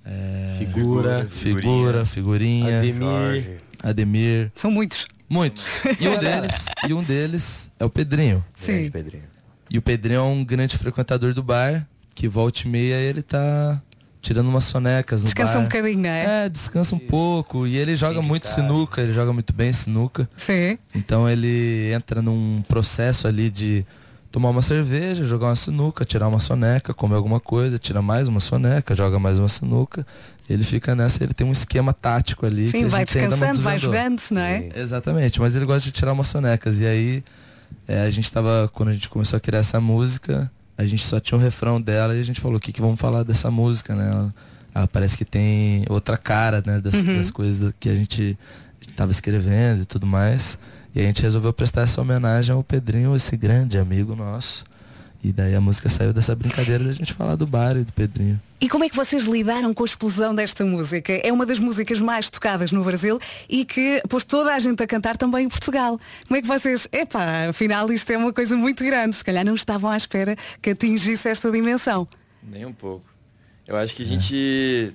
[0.05, 3.59] é, Figura, figura, figurinha, Ademir.
[3.83, 4.53] Ademir.
[4.55, 5.07] São muitos.
[5.31, 5.65] Muitos.
[5.99, 8.45] E um deles, e um deles é o Pedrinho.
[8.55, 8.91] Sim.
[8.91, 9.25] Pedrinho.
[9.71, 13.83] E o Pedrinho é um grande frequentador do bar, que volta e meia ele tá
[14.23, 15.59] tirando umas sonecas no Descansa bar.
[15.59, 16.45] um bocadinho, não é?
[16.45, 17.67] É, descansa um pouco.
[17.67, 20.29] E ele joga muito sinuca, ele joga muito bem sinuca.
[20.37, 20.79] Sim.
[20.95, 23.85] Então ele entra num processo ali de
[24.31, 28.41] tomar uma cerveja, jogar uma sinuca, tirar uma soneca, comer alguma coisa, tira mais uma
[28.41, 30.07] soneca, joga mais uma sinuca.
[30.49, 32.67] Ele fica nessa, ele tem um esquema tático ali.
[32.67, 34.69] que Sim, a vai gente ainda não descansando, vai jogando, não é?
[34.77, 36.81] Exatamente, mas ele gosta de tirar umas sonecas.
[36.81, 37.25] E aí,
[37.87, 40.51] é, a gente tava, quando a gente começou a criar essa música,
[40.83, 43.01] a gente só tinha o refrão dela e a gente falou, o que, que vamos
[43.01, 44.11] falar dessa música, né?
[44.11, 44.35] Ela,
[44.75, 46.81] ela parece que tem outra cara, né?
[46.81, 47.17] Das, Uhum.
[47.17, 48.39] das coisas que a gente
[48.97, 50.59] tava escrevendo e tudo mais.
[50.95, 54.65] E a gente resolveu prestar essa homenagem ao Pedrinho, esse grande amigo nosso.
[55.25, 58.41] E daí a música saiu dessa brincadeira da gente falar do bar e do Pedrinho.
[58.61, 61.13] E como é que vocês lidaram com a explosão desta música?
[61.13, 64.87] É uma das músicas mais tocadas no Brasil e que pôs toda a gente a
[64.87, 66.01] cantar também em Portugal.
[66.27, 69.55] Como é que vocês, epá, afinal isto é uma coisa muito grande, se calhar não
[69.55, 72.07] estavam à espera que atingisse esta dimensão.
[72.43, 73.05] Nem um pouco.
[73.67, 74.93] Eu acho que a gente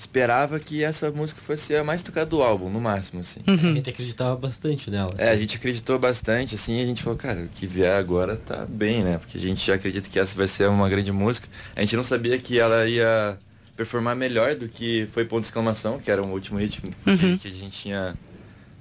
[0.00, 3.40] esperava que essa música fosse a mais tocada do álbum, no máximo, assim.
[3.46, 5.10] A gente acreditava bastante nela.
[5.18, 8.34] É, a gente acreditou bastante, assim, e a gente falou, cara, o que vier agora
[8.36, 9.18] tá bem, né?
[9.18, 11.46] Porque a gente já acredita que essa vai ser uma grande música.
[11.76, 13.38] A gente não sabia que ela ia
[13.76, 17.36] performar melhor do que foi Ponto de Exclamação, que era o último hit que, Uhum.
[17.38, 18.14] que a gente tinha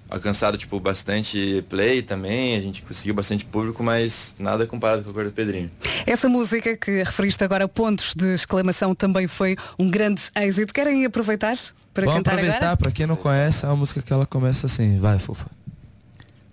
[0.10, 5.14] alcançado, tipo, bastante play também, a gente conseguiu bastante público, mas nada comparado com a
[5.14, 5.70] cor do Pedrinho.
[6.06, 10.74] Essa música que referiste agora, pontos de exclamação, também foi um grande êxito.
[10.74, 11.56] Querem aproveitar
[11.94, 12.78] para Vamos cantar aproveitar, agora?
[12.78, 15.46] pra quem não conhece, é uma música que ela começa assim, vai, fofa.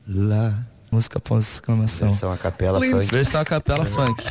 [0.07, 0.67] Lá.
[0.97, 2.09] Música ponto de exclamação.
[2.09, 2.97] Versão a capela Lindo.
[3.03, 3.13] funk.
[3.15, 4.25] Versão a capela funk.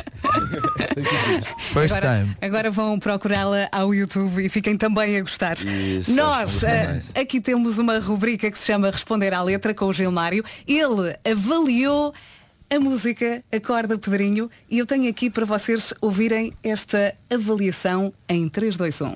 [1.58, 2.36] First agora, time.
[2.42, 5.56] agora vão procurá-la ao YouTube e fiquem também a gostar.
[5.58, 9.92] Isso, Nós eh, aqui temos uma rubrica que se chama Responder à Letra com o
[9.92, 10.44] Gilmário.
[10.66, 12.12] Ele avaliou
[12.68, 18.76] a música Acorda Pedrinho e eu tenho aqui para vocês ouvirem esta avaliação em 3,
[18.76, 19.14] 2, 1.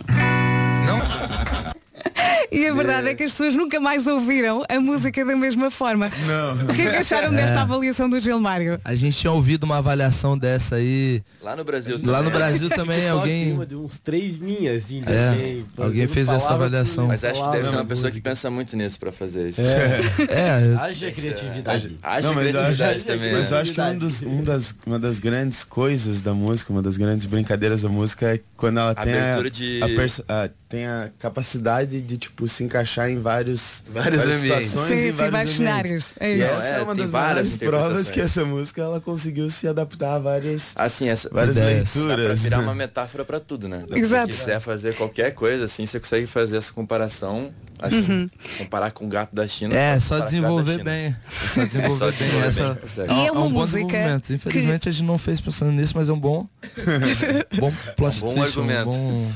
[2.53, 6.11] E a verdade é que as pessoas nunca mais ouviram a música da mesma forma.
[6.27, 6.65] Não.
[6.71, 7.63] O que é que acharam desta É.
[7.63, 8.81] avaliação do Gilmário?
[8.85, 11.23] A gente tinha ouvido uma avaliação dessa aí.
[11.43, 12.39] Lá no Brasil Lá no também.
[12.41, 13.59] Brasil também alguém.
[13.67, 17.07] De uns três minhas, assim, É, assim, alguém fez essa avaliação.
[17.09, 19.61] Mas acho que deve ser uma pessoa que pensa muito nisso pra fazer isso.
[19.61, 20.75] É.
[20.81, 21.97] Haja criatividade.
[22.03, 23.33] Haja criatividade também.
[23.33, 23.63] mas eu né?
[23.63, 27.27] acho que um dos, um das, uma das grandes coisas da música, uma das grandes
[27.27, 31.11] brincadeiras da música é quando ela tem a, Abertura de- a perso- a- tem a
[31.19, 34.41] capacidade de tipo se encaixar em vários, várias ambientes.
[34.71, 36.13] situações Sim, e sim, vários, cenários.
[36.21, 36.45] É e isso.
[36.45, 40.15] essa é, É, uma tem das várias provas que essa música ela conseguiu se adaptar
[40.15, 41.93] a vários Assim, essa várias ideias.
[41.97, 42.41] Dá pra leituras.
[42.43, 43.85] virar uma metáfora pra tudo, né?
[43.91, 44.33] Exato.
[44.33, 48.31] Se quiser fazer qualquer coisa, assim, você consegue fazer essa comparação, assim, Uhum.
[48.59, 49.75] comparar com o gato da China.
[49.77, 51.07] É, só desenvolver bem.
[51.07, 51.17] É
[51.53, 52.49] só desenvolver, só desenvolver bem.
[52.49, 53.13] Essa, consegue.
[53.13, 54.33] E é é uma um bom música desenvolvimento.
[54.33, 56.47] Infelizmente a gente não fez pensando nisso, mas é um bom.
[57.59, 58.85] bom plot Um bom argumento.
[58.85, 59.33] bom-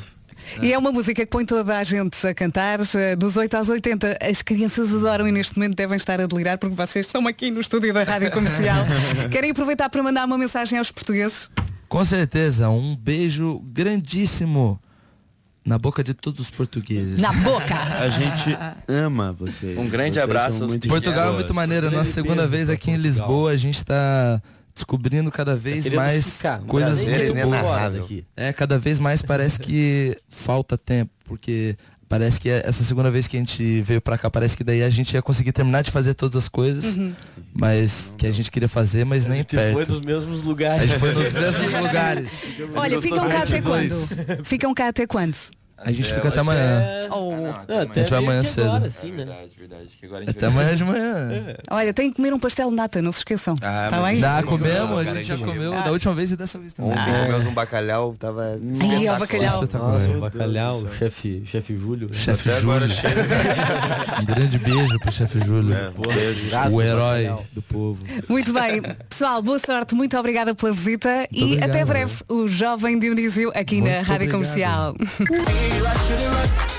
[0.62, 3.68] E é uma música que põe toda a gente a cantar, eh, dos 8 aos
[3.68, 4.18] 80.
[4.20, 7.60] As crianças adoram e neste momento devem estar a delirar porque vocês estão aqui no
[7.60, 8.84] estúdio da Rádio Comercial.
[9.30, 11.50] Querem aproveitar para mandar uma mensagem aos portugueses?
[11.88, 14.80] Com certeza, um beijo grandíssimo
[15.64, 17.18] na boca de todos os portugueses.
[17.18, 17.74] Na boca!
[17.74, 19.78] A gente ama vocês.
[19.78, 21.86] Um grande Vocês abraço Portugal é muito maneiro.
[21.86, 22.96] Grande Nossa segunda vez aqui em.
[22.96, 24.42] Lisboa, a gente está
[24.74, 28.24] descobrindo cada vez mais ficar, coisas muito boas.
[28.36, 31.76] É, cada vez mais parece que falta tempo, porque
[32.08, 34.90] parece que essa segunda vez que a gente veio pra cá, parece que daí a
[34.90, 37.12] gente ia conseguir terminar de fazer todas as coisas, Uhum.
[37.52, 39.92] mas que a gente queria fazer, mas nem gente foi perto.
[39.92, 40.82] nos mesmos lugares.
[40.82, 42.32] A gente foi nos mesmos lugares.
[42.74, 43.88] Olha, ficam cá até 22.
[44.26, 44.44] quando?
[44.44, 45.34] Ficam cá até quando?
[45.76, 46.82] A gente fica até amanhã.
[47.68, 48.76] A gente vai amanhã cedo.
[48.76, 49.88] É verdade, verdade.
[50.00, 51.56] Que agora a gente Até vai- amanhã de manhã.
[51.70, 53.54] Olha, tem que comer um pastel de nata, não se esqueçam.
[53.60, 54.18] Ah, Tá bem?
[54.20, 56.92] Já Não, comemos, a gente já comeu da última vez e dessa vez também.
[56.92, 58.58] Ontem comemos um bacalhau, tava.
[58.80, 59.60] Ai, ó, bacalhau.
[59.72, 62.08] Nossa, o bacalhau, o chefe, chefe Júlio.
[62.14, 63.14] Chefe Até agora Júlio.
[64.20, 65.74] Um grande beijo pro chefe Júlio.
[65.74, 66.56] É, beijo.
[66.72, 68.04] O herói do povo.
[68.28, 68.80] Muito bem.
[69.08, 71.70] Pessoal, boa sorte, muito obrigada pela visita e obrigado.
[71.70, 72.14] até breve.
[72.28, 74.30] O Jovem Dionísio aqui na Rádio obrigado.
[74.32, 74.94] Comercial.
[75.72, 76.73] I shouldn't run.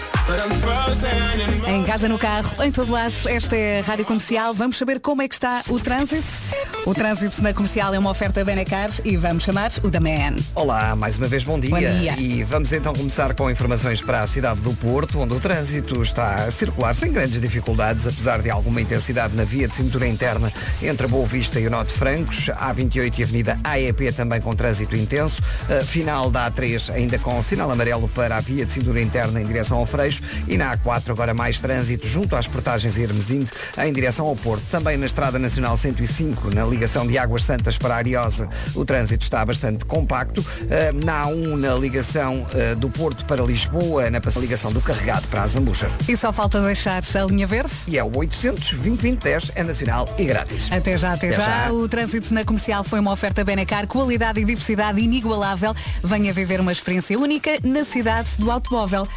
[1.67, 4.55] Em casa, no carro, em todo lado, esta é a Rádio Comercial.
[4.55, 6.27] Vamos saber como é que está o trânsito.
[6.83, 10.35] O trânsito na comercial é uma oferta Benacar e vamos chamar o da Man.
[10.55, 11.69] Olá, mais uma vez bom dia.
[11.69, 12.15] Bom dia.
[12.17, 16.45] E vamos então começar com informações para a cidade do Porto, onde o trânsito está
[16.45, 20.51] a circular sem grandes dificuldades, apesar de alguma intensidade na via de cintura interna
[20.81, 24.41] entre a Boa Vista e o Norte Francos, a A28 e a Avenida AEP também
[24.41, 25.41] com trânsito intenso,
[25.85, 29.77] final da A3 ainda com sinal amarelo para a via de cintura interna em direção
[29.77, 30.14] ao Freixo
[30.47, 34.63] e na A4 agora mais trânsito junto às portagens Hermesinde em direção ao Porto.
[34.69, 39.45] Também na Estrada Nacional 105, na ligação de Águas Santas para Ariosa, o trânsito está
[39.45, 40.41] bastante compacto.
[40.41, 45.43] Uh, na A1, na ligação uh, do Porto para Lisboa, na ligação do Carregado para
[45.43, 45.89] a Zambuja.
[46.07, 47.71] E só falta deixar a linha verde.
[47.87, 50.71] E é o 800 2010 é nacional e grátis.
[50.71, 51.65] Até já, até, Até já.
[51.65, 51.71] já.
[51.71, 55.75] O trânsito na comercial foi uma oferta Benacar, qualidade e diversidade inigualável.
[56.03, 59.07] Venha viver uma experiência única na cidade do automóvel.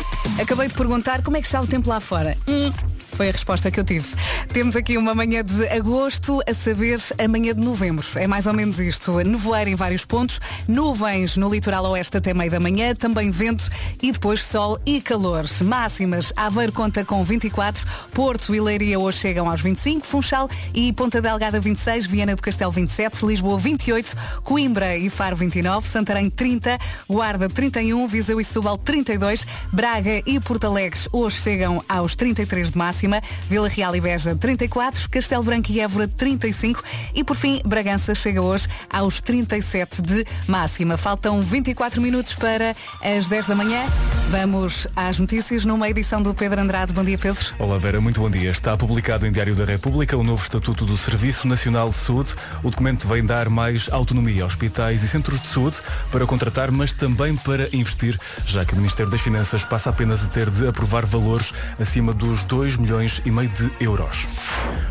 [0.41, 0.88] Acabei de perguntar
[1.23, 2.37] como é que está o tempo lá fora.
[2.47, 2.71] Hum,
[3.19, 4.07] foi a resposta que eu tive.
[4.53, 8.07] Temos aqui uma manhã de agosto, a saber, a manhã de novembro.
[8.15, 9.19] É mais ou menos isto.
[9.25, 13.69] Nevoeiro em vários pontos, nuvens no litoral oeste até meio da manhã, também vento
[14.01, 15.45] e depois sol e calor.
[15.65, 21.21] Máximas, Aveiro conta com 24, Porto e Leiria hoje chegam aos 25, Funchal e Ponta
[21.21, 24.15] Delgada 26, Viana do Castelo 27, Lisboa 28,
[24.45, 30.69] Coimbra e Faro 29, Santarém 30, Guarda 31, Viseu e Setúbal 32, Braga e Porto
[30.69, 32.79] Alegre hoje chegam aos 33 de
[33.09, 36.83] máxima, Vila Real e Beja 34, Castelo Branco e Évora 35
[37.15, 40.97] e por fim Bragança chega hoje aos 37 de máxima.
[40.97, 43.83] Faltam 24 minutos para as 10 da manhã.
[44.31, 46.93] Vamos às notícias numa edição do Pedro Andrade.
[46.93, 47.47] Bom dia, Pedro.
[47.59, 48.51] Olá Vera, muito bom dia.
[48.51, 52.35] Está publicado em Diário da República o novo Estatuto do Serviço Nacional de Saúde.
[52.63, 55.79] O documento vem dar mais autonomia a hospitais e centros de saúde
[56.13, 60.27] para contratar, mas também para investir, já que o Ministério das Finanças passa apenas a
[60.27, 64.27] ter de aprovar valores acima dos 2 milhões e meio de euros.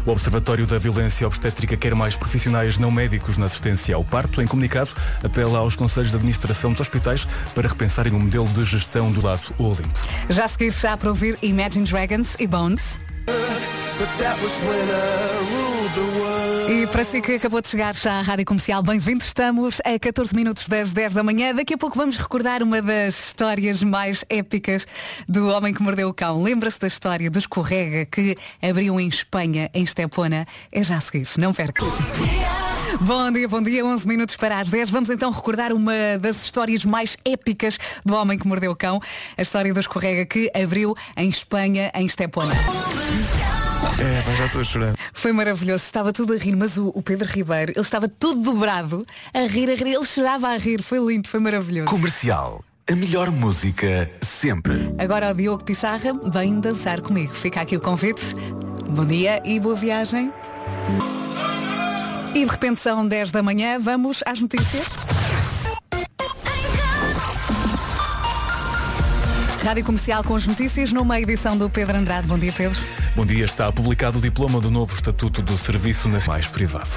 [0.05, 4.41] O Observatório da Violência Obstétrica quer mais profissionais não médicos na assistência ao parto.
[4.41, 4.91] Em comunicado,
[5.24, 9.53] apela aos conselhos de administração dos hospitais para repensarem o modelo de gestão do lado
[9.58, 9.99] olimpo.
[10.30, 12.82] Já a seguir já para ouvir Imagine Dragons e Bones.
[16.70, 19.24] E para si que acabou de chegar já à Rádio Comercial, bem-vindo.
[19.24, 21.55] Estamos a 14 minutos das 10 da manhã.
[21.55, 24.86] Daqui a pouco vamos recordar uma das histórias mais épicas
[25.30, 26.43] do homem que mordeu o cão.
[26.43, 30.45] Lembra-se da história do escorrega que abriu em Espanha, em Estepona?
[30.70, 31.86] É já a seguir, não perca.
[32.99, 34.89] Bom dia, bom dia, 11 minutos para as 10.
[34.89, 38.99] Vamos então recordar uma das histórias mais épicas do homem que mordeu o cão.
[39.38, 42.53] A história do escorrega que abriu em Espanha, em Estepona.
[43.99, 44.95] É, mas já estou a chorar.
[45.11, 49.05] Foi maravilhoso, estava tudo a rir, mas o, o Pedro Ribeiro, ele estava todo dobrado,
[49.33, 51.89] a rir, a rir, ele chorava a rir, foi lindo, foi maravilhoso.
[51.89, 52.63] Comercial.
[52.89, 54.93] A melhor música sempre.
[54.97, 57.33] Agora o Diogo Pissarra vem dançar comigo.
[57.33, 58.33] Fica aqui o convite.
[58.89, 60.31] Bom dia e boa viagem.
[62.33, 64.85] E de repente são 10 da manhã, vamos às notícias.
[69.63, 72.25] Rádio Comercial com as notícias numa edição do Pedro Andrade.
[72.25, 72.79] Bom dia, Pedro.
[73.18, 76.89] Bom dia, está publicado o diploma do novo Estatuto do Serviço Nacional mais Privado.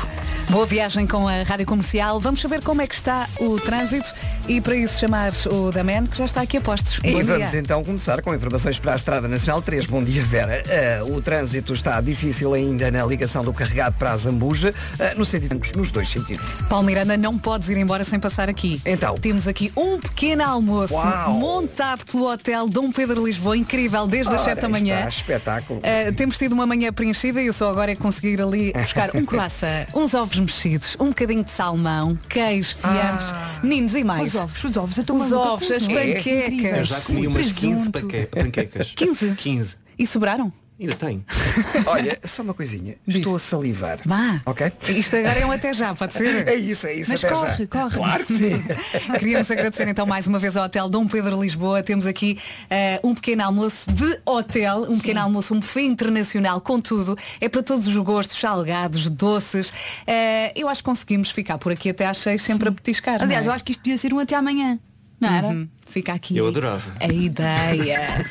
[0.50, 2.20] Boa viagem com a Rádio Comercial.
[2.20, 4.12] Vamos saber como é que está o trânsito
[4.48, 6.98] e para isso chamar o Damen, que já está aqui a postos.
[6.98, 7.24] Bom E dia.
[7.24, 9.86] vamos então começar com informações para a Estrada Nacional 3.
[9.86, 10.62] Bom dia, Vera.
[10.66, 15.24] Eh, o trânsito está difícil ainda na ligação do carregado para a Zambuja, eh, no
[15.24, 16.44] sentido, nos dois sentidos.
[16.68, 18.82] Paulo Miranda, não podes ir embora sem passar aqui.
[18.84, 19.14] Então.
[19.16, 21.32] Temos aqui um pequeno almoço Uau.
[21.34, 24.96] montado pelo Hotel Dom Pedro Lisboa, incrível, desde as Ora, 7 da manhã.
[24.96, 25.78] Está espetáculo.
[25.78, 29.24] Uh, temos tido uma manhã preenchida e eu só agora é conseguir ali buscar um
[29.24, 33.28] croissant, uns ovos mexidos, um bocadinho de salmão, queijo, fiambres,
[33.62, 34.28] meninos e mais.
[34.34, 35.94] Os ovos, os ovos, eu estou Os ovos, as os ovos.
[35.94, 36.78] panquecas.
[36.78, 37.90] Eu já comi umas 15 Presunto.
[38.00, 38.92] panque- panquecas.
[38.96, 39.34] 15?
[39.36, 39.76] 15.
[39.98, 40.52] E sobraram?
[40.80, 41.22] Ainda tem.
[41.86, 42.96] Olha, só uma coisinha.
[43.06, 43.98] Estou a salivar.
[44.04, 44.40] Vá.
[44.46, 44.72] Ok?
[44.88, 46.30] Isto agora é um até já, pode ser?
[46.48, 47.10] É isso, é isso.
[47.12, 47.66] Mas até corre, já.
[47.66, 47.96] corre.
[47.96, 48.62] Claro que sim.
[49.18, 51.82] Queríamos agradecer então mais uma vez ao Hotel Dom Pedro Lisboa.
[51.82, 52.38] Temos aqui
[52.70, 57.16] eh, um pequeno almoço de hotel, um pequeno almoço, um buffet internacional com tudo.
[57.42, 59.72] É para todos os gostos, salgados, doces.
[60.06, 63.20] Eh, eu acho que conseguimos ficar por aqui até às seis sempre a petiscar.
[63.22, 63.54] Aliás, não eu é?
[63.56, 64.78] acho que isto podia ser um até amanhã.
[65.20, 65.68] Não era?
[65.90, 66.90] Fica aqui Eu adorava.
[66.98, 68.24] a ideia.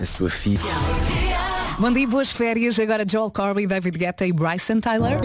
[0.00, 0.60] A sua filha.
[1.80, 2.78] Bom dia, boas férias.
[2.78, 5.18] Agora Joel Corby, David Guetta e Bryson Tyler.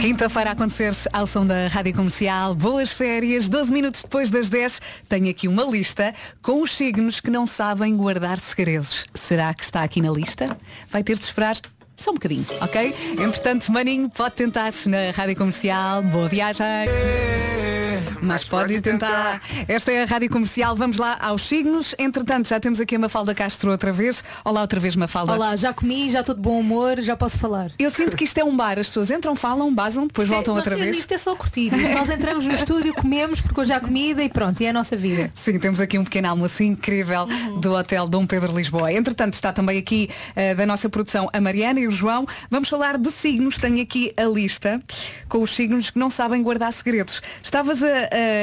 [0.00, 2.54] Quinta-feira a acontecer ao som da Rádio Comercial.
[2.54, 3.50] Boas férias.
[3.50, 4.80] 12 minutos depois das 10,
[5.10, 9.04] tenho aqui uma lista com os signos que não sabem guardar segredos.
[9.14, 10.56] Será que está aqui na lista?
[10.90, 11.56] Vai ter de esperar
[11.94, 12.94] só um bocadinho, ok?
[13.18, 16.02] Entretanto, Maninho, pode tentar na Rádio Comercial.
[16.02, 16.64] Boa viagem.
[18.20, 19.40] Mas pode tentar.
[19.68, 20.76] Esta é a Rádio Comercial.
[20.76, 21.94] Vamos lá aos signos.
[21.98, 24.22] Entretanto, já temos aqui a Mafalda Castro outra vez.
[24.44, 25.32] Olá outra vez, Mafalda.
[25.32, 27.70] Olá, já comi, já estou de bom humor, já posso falar.
[27.78, 28.78] Eu sinto que isto é um bar.
[28.78, 30.96] As pessoas entram, falam, basam, depois Isto é- voltam outra não, vez.
[30.98, 31.70] Isto é só curtir.
[31.94, 34.96] Nós entramos no estúdio, comemos porque hoje há comida e pronto, e é a nossa
[34.96, 35.30] vida.
[35.34, 37.26] Sim, temos aqui um pequeno almoço incrível
[37.60, 38.92] do Hotel Dom Pedro Lisboa.
[38.92, 42.26] Entretanto, está também aqui eh, da nossa produção a Mariana e o João.
[42.50, 43.56] Vamos falar de signos.
[43.58, 44.80] Tenho aqui a lista
[45.28, 47.20] com os signos que não sabem guardar segredos.
[47.42, 47.86] Estavas a,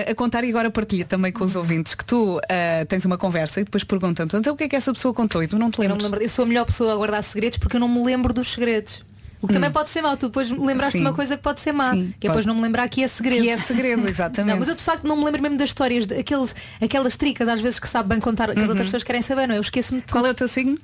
[0.08, 3.18] a- a contar e agora partilha também com os ouvintes que tu eh, tens uma
[3.18, 5.72] conversa e depois perguntam-te então o que é que essa pessoa contou e tu não
[5.72, 6.04] te Eu, não lembras.
[6.12, 8.52] lembro, eu sou a melhor pessoa a guardar segredos porque eu não me lembro dos
[8.54, 9.04] segredos.
[9.42, 10.18] O que também pode ser mau.
[10.18, 11.00] Tu depois me lembraste Hum.
[11.00, 11.04] Sim.
[11.06, 11.94] de uma coisa que pode ser má.
[11.94, 13.42] Sim, que é depois não me lembrar que é segredo.
[13.42, 14.52] Que é segredo, exatamente.
[14.52, 17.48] Não, mas eu de facto não me lembro mesmo das histórias, de, aqueles, aquelas tricas
[17.48, 19.58] às vezes que sabe bem contar, que as outras pessoas querem saber, não é?
[19.58, 20.04] Eu esqueço-me.
[20.12, 20.78] Qual é o teu signo?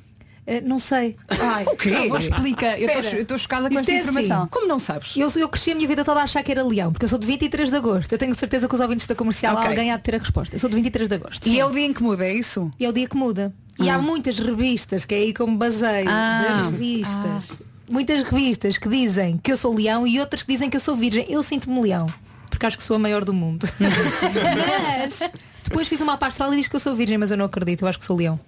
[0.47, 1.15] Eh, não sei.
[1.27, 1.89] Ai, O quê?
[1.89, 2.77] por favor, explica.
[2.79, 2.87] Eu
[3.21, 4.41] estou chocada com Isto esta é informação.
[4.43, 4.49] assim.
[4.51, 5.13] Como não sabes?
[5.15, 7.17] Eu, eu cresci a minha vida toda a achar que era leão, porque eu sou
[7.17, 8.11] de 23 de agosto.
[8.11, 9.67] Eu tenho certeza que os ouvintes da comercial Ok.
[9.69, 10.55] alguém há de ter a resposta.
[10.55, 11.47] Eu sou de 23 de agosto.
[11.49, 12.69] E é o dia em que muda, é isso?
[12.79, 13.51] E é o dia que muda.
[13.79, 16.45] E há muitas revistas, que é aí como baseio Ah.
[16.47, 17.57] das revistas.
[17.89, 20.95] Muitas revistas que dizem que eu sou leão e outras que dizem que eu sou
[20.95, 21.25] virgem.
[21.27, 22.05] Eu sinto-me leão.
[22.49, 23.67] Porque acho que sou a maior do mundo.
[23.79, 25.19] mas
[25.63, 27.81] depois fiz uma pasta e diz que eu sou virgem, mas eu não acredito.
[27.83, 28.39] Eu acho que sou leão.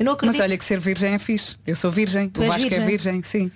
[0.00, 0.38] Eu não acredito.
[0.38, 1.56] Mas olha que ser virgem é fixe.
[1.66, 2.86] Eu sou virgem, Tu o és Vasco é virgem?
[2.86, 3.50] virgem, sim.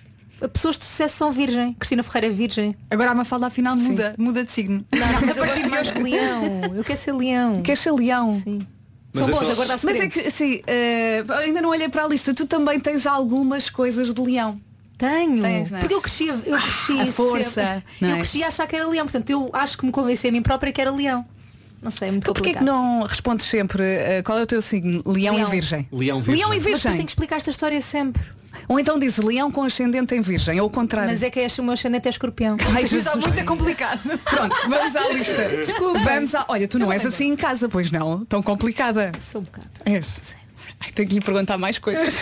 [0.53, 1.73] Pessoas de sucesso são virgem.
[1.75, 2.77] Cristina Ferreira é virgem.
[2.91, 4.85] Agora a Mafalda afinal muda, muda de signo.
[4.93, 6.61] Não, mas eu gosto mais de leão.
[6.77, 7.63] Eu quero ser leão.
[7.63, 8.35] Queres ser leão?
[8.35, 8.67] Sim.
[9.15, 11.89] Mas São é bons só- a guardar Mas é que, sim, eh, ainda não olhei
[11.89, 12.35] para a lista.
[12.35, 14.61] Tu também tens algumas coisas de leão.
[14.99, 15.41] Tenho.
[15.41, 15.81] Tens, não é?
[15.81, 18.19] Porque eu cresci, eu cresci a força, sempre- não Eu é?
[18.19, 19.07] cresci a achar que era leão.
[19.07, 21.25] Portanto, eu acho que me convenci a mim própria que era leão.
[21.85, 24.63] Não sei, é muito Tu porquê que não respondes sempre eh, qual é o teu
[24.63, 25.03] signo?
[25.07, 25.49] Leão, Leão.
[25.49, 25.87] e virgem.
[25.93, 26.35] Leão virgem.
[26.35, 26.93] Leão e Mas depois virgem.
[26.93, 28.23] tenho que explicar esta história sempre.
[28.67, 31.11] Ou então dizes leão com ascendente em virgem, ou o contrário.
[31.11, 32.57] Mas é que este o meu ascendente é escorpião.
[32.75, 33.35] Ai, Isto está Jesus.
[33.35, 34.01] muito complicado.
[34.25, 35.49] Pronto, vamos à lista.
[35.51, 35.99] Desculpa.
[35.99, 36.47] Vamos à...
[36.49, 38.25] Olha, tu não, és assim em casa, pois não?
[38.25, 39.13] Tão complicada.
[39.21, 39.67] Sou um bocado.
[39.85, 40.35] És.
[40.81, 42.17] Ai, tenho que lhe perguntar mais coisas.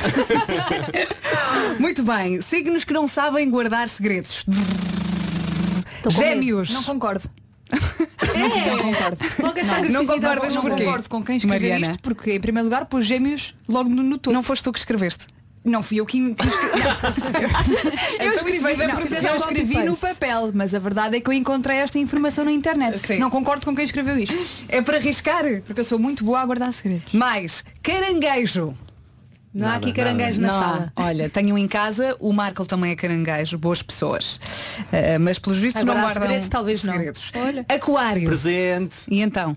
[1.79, 2.41] Muito bem.
[2.41, 4.45] Signos que não sabem guardar segredos.
[6.09, 6.71] Gêmeos.
[6.71, 7.29] Não concordo.
[7.73, 9.19] É, Não concordo.
[9.39, 10.07] Logo essa Não agressividade.
[10.07, 10.85] concordas não porquê?
[10.85, 11.93] concordo com quem escreveu Mariana?
[11.93, 14.35] isto porque em primeiro lugar pôs gêmeos logo no, no topo.
[14.35, 15.27] Não foste tu que escreveste.
[15.65, 16.83] Não fui eu que, que escrevi.
[18.19, 21.77] eu Então escrevi, não, eu escrevi no papel, mas a verdade é que eu encontrei
[21.77, 22.99] esta informação na internet.
[22.99, 23.19] Sim.
[23.19, 24.37] Não concordo com quem escreveu isto.
[24.69, 25.45] É para arriscar.
[25.65, 27.13] Porque eu sou muito boa a guardar segredos.
[27.13, 28.75] Mais, caranguejo.
[29.55, 30.61] Não há aqui Nada, caranguejo na Não há.
[30.63, 30.93] sala.
[30.97, 34.41] Olha, tenho um em casa, o Marco também é caranguejo, boas pessoas.
[34.91, 36.93] Eh, mas pelos vistos Agora, não guardam segredos, talvez não.
[36.95, 37.33] segredos.
[37.35, 37.67] Olha.
[37.69, 38.25] Aquário.
[38.29, 38.97] Presente.
[39.09, 39.55] E então?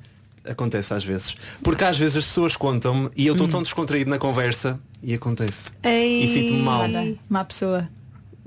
[0.47, 1.35] Acontece às vezes.
[1.63, 5.71] Porque às vezes as pessoas contam-me e eu estou tão descontraído na conversa e acontece.
[5.81, 6.81] Ei, E sinto-me mal.
[6.81, 7.89] Olha, má pessoa.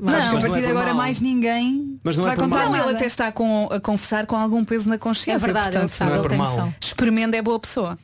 [0.01, 0.95] Mas não, a é partir de agora mal.
[0.97, 2.71] mais ninguém Mas não é vai por contar mal.
[2.73, 5.33] Não, ele até está com- a confessar com algum peso na consciência.
[5.33, 6.75] É verdade, ele portanto, sabe, não é ele por tem noção.
[6.81, 7.99] Experimenta é boa pessoa.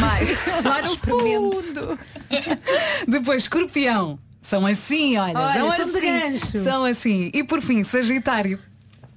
[0.00, 0.28] Mais.
[0.64, 1.98] Lá no fundo.
[3.06, 4.18] Depois, escorpião.
[4.42, 5.38] São assim, olha.
[5.38, 6.64] Olha, são, são assim.
[6.64, 7.30] São assim.
[7.34, 8.58] E por fim, Sagitário.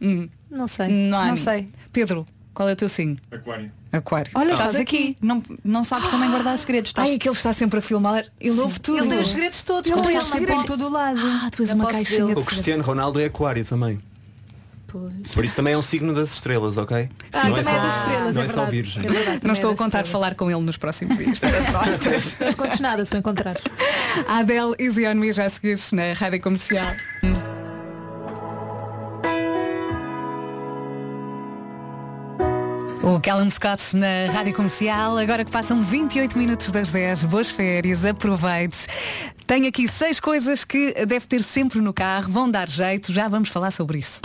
[0.02, 0.88] Hum, Não sei.
[0.90, 1.30] Nani.
[1.30, 1.70] Não sei.
[1.94, 3.18] Pedro, qual é o teu signo?
[3.32, 3.72] Aquário.
[3.92, 4.32] Aquário.
[4.36, 5.18] Olha, estás aqui.
[5.22, 6.90] Não, não sabes também guardar segredos.
[6.92, 7.10] Estás...
[7.10, 8.26] Ai, aquele está sempre a filmar.
[8.40, 9.00] Ele ouve tudo.
[9.00, 9.90] Ele tem os segredos todos.
[9.92, 10.64] Ele tem ele os segredos.
[10.66, 11.20] todo o lado.
[11.22, 12.38] Ah, tu és uma caixinha.
[12.38, 13.98] O Cristiano Ronaldo é aquário também.
[15.34, 17.10] Por isso também é um signo das estrelas, ok?
[17.32, 18.72] Ah, não também é só- das estrelas, não é é só verdade.
[18.72, 19.04] virgem.
[19.06, 20.10] É Não estou é a das contar estrelas.
[20.10, 21.40] falar com ele nos próximos dias.
[22.42, 23.58] Não contes nada se o encontrar.
[24.28, 26.94] A Adele Easy on Me já seguiste na rádio comercial.
[33.04, 38.06] O Callum Scott na rádio comercial, agora que passam 28 minutos das 10, boas férias,
[38.06, 38.78] aproveite.
[39.48, 43.50] Tenho aqui seis coisas que deve ter sempre no carro, vão dar jeito, já vamos
[43.50, 44.22] falar sobre isso.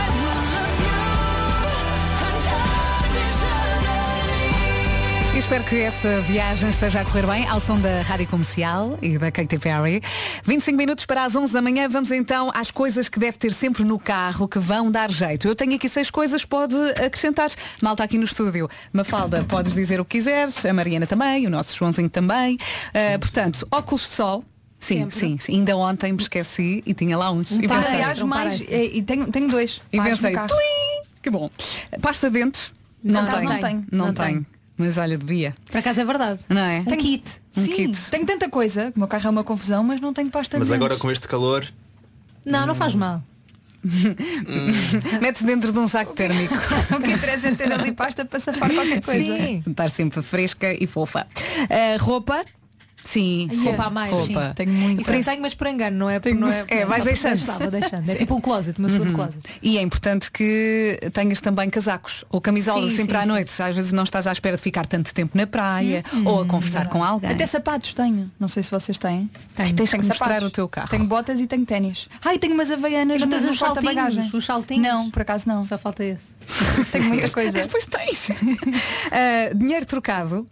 [5.47, 9.31] Espero que essa viagem esteja a correr bem ao som da Rádio Comercial e da
[9.31, 10.01] Katy Perry.
[10.43, 11.87] 25 minutos para as 11 da manhã.
[11.87, 15.47] Vamos então às coisas que deve ter sempre no carro que vão dar jeito.
[15.47, 17.49] Eu tenho aqui seis coisas, pode acrescentar.
[17.81, 18.69] Malta aqui no estúdio.
[18.91, 20.65] Mafalda, podes dizer o que quiseres.
[20.65, 22.57] A Mariana também, o nosso Joãozinho também.
[22.93, 24.43] Ah, portanto, óculos de sol.
[24.81, 25.53] Sim, sim, sim.
[25.53, 27.51] Ainda ontem me esqueci e tinha lá uns.
[27.51, 28.59] e par pensei, Aliás, um mais.
[28.59, 29.79] E, e tenho, tenho dois.
[29.93, 30.35] e pensei
[31.23, 31.49] que bom.
[32.01, 32.73] Pasta de dentes?
[33.01, 33.49] Não, acaso tenho.
[33.49, 33.85] não tenho.
[33.89, 34.27] Não, Não tenho.
[34.27, 34.56] tenho.
[34.77, 35.55] Mas olha, devia.
[35.71, 36.41] Por acaso é verdade.
[36.47, 36.79] Não é?
[36.79, 37.41] Um kit.
[37.55, 37.97] Um Sim, kit.
[38.11, 38.93] tenho tanta coisa.
[38.95, 41.01] O meu carro é uma confusão, mas não tenho pasta Mas de agora dentes.
[41.01, 41.67] com este calor.
[42.45, 43.23] Não, não faz mal.
[45.21, 46.53] Metes dentro de um saco térmico.
[46.95, 49.37] o que interessa é ter ali pasta para safar qualquer coisa.
[49.37, 49.63] Sim.
[49.65, 51.25] Estar sempre fresca e fofa.
[51.63, 52.43] Uh, roupa?
[53.07, 53.63] Sim, Sim.
[53.63, 54.47] Roupa a mais, roupa.
[54.49, 54.53] sim.
[54.55, 55.01] Tenho muito.
[55.01, 56.19] Isso eu tenho, mas por engano, não é?
[56.19, 56.63] Tenho não é.
[56.67, 57.57] É, vais porque deixando.
[57.59, 58.09] Vou deixando.
[58.09, 59.15] É tipo um closet, o meu segundo Uhum.
[59.15, 59.39] closet.
[59.63, 63.27] E é importante que tenhas também casacos ou camisola Sim, sempre sim, à sim.
[63.29, 63.61] noite.
[63.63, 66.89] Às vezes não estás à espera de ficar tanto tempo na praia ou a conversar
[66.89, 67.29] com alguém.
[67.31, 68.29] Até sapatos tenho.
[68.37, 69.29] Não sei se vocês têm.
[69.57, 70.89] Ai, tens tenho que mostrar o teu carro.
[70.89, 72.09] Tenho botas e tenho ténis.
[72.25, 74.83] Ai, tenho umas havaianas Não tens uns saltinhos, uns saltinhos?
[74.85, 75.63] Não, por acaso não.
[75.63, 76.35] Só falta esse.
[76.91, 77.51] Tenho muita coisa.
[77.59, 78.27] Depois tens.
[79.11, 80.45] Ah, dinheiro trocado.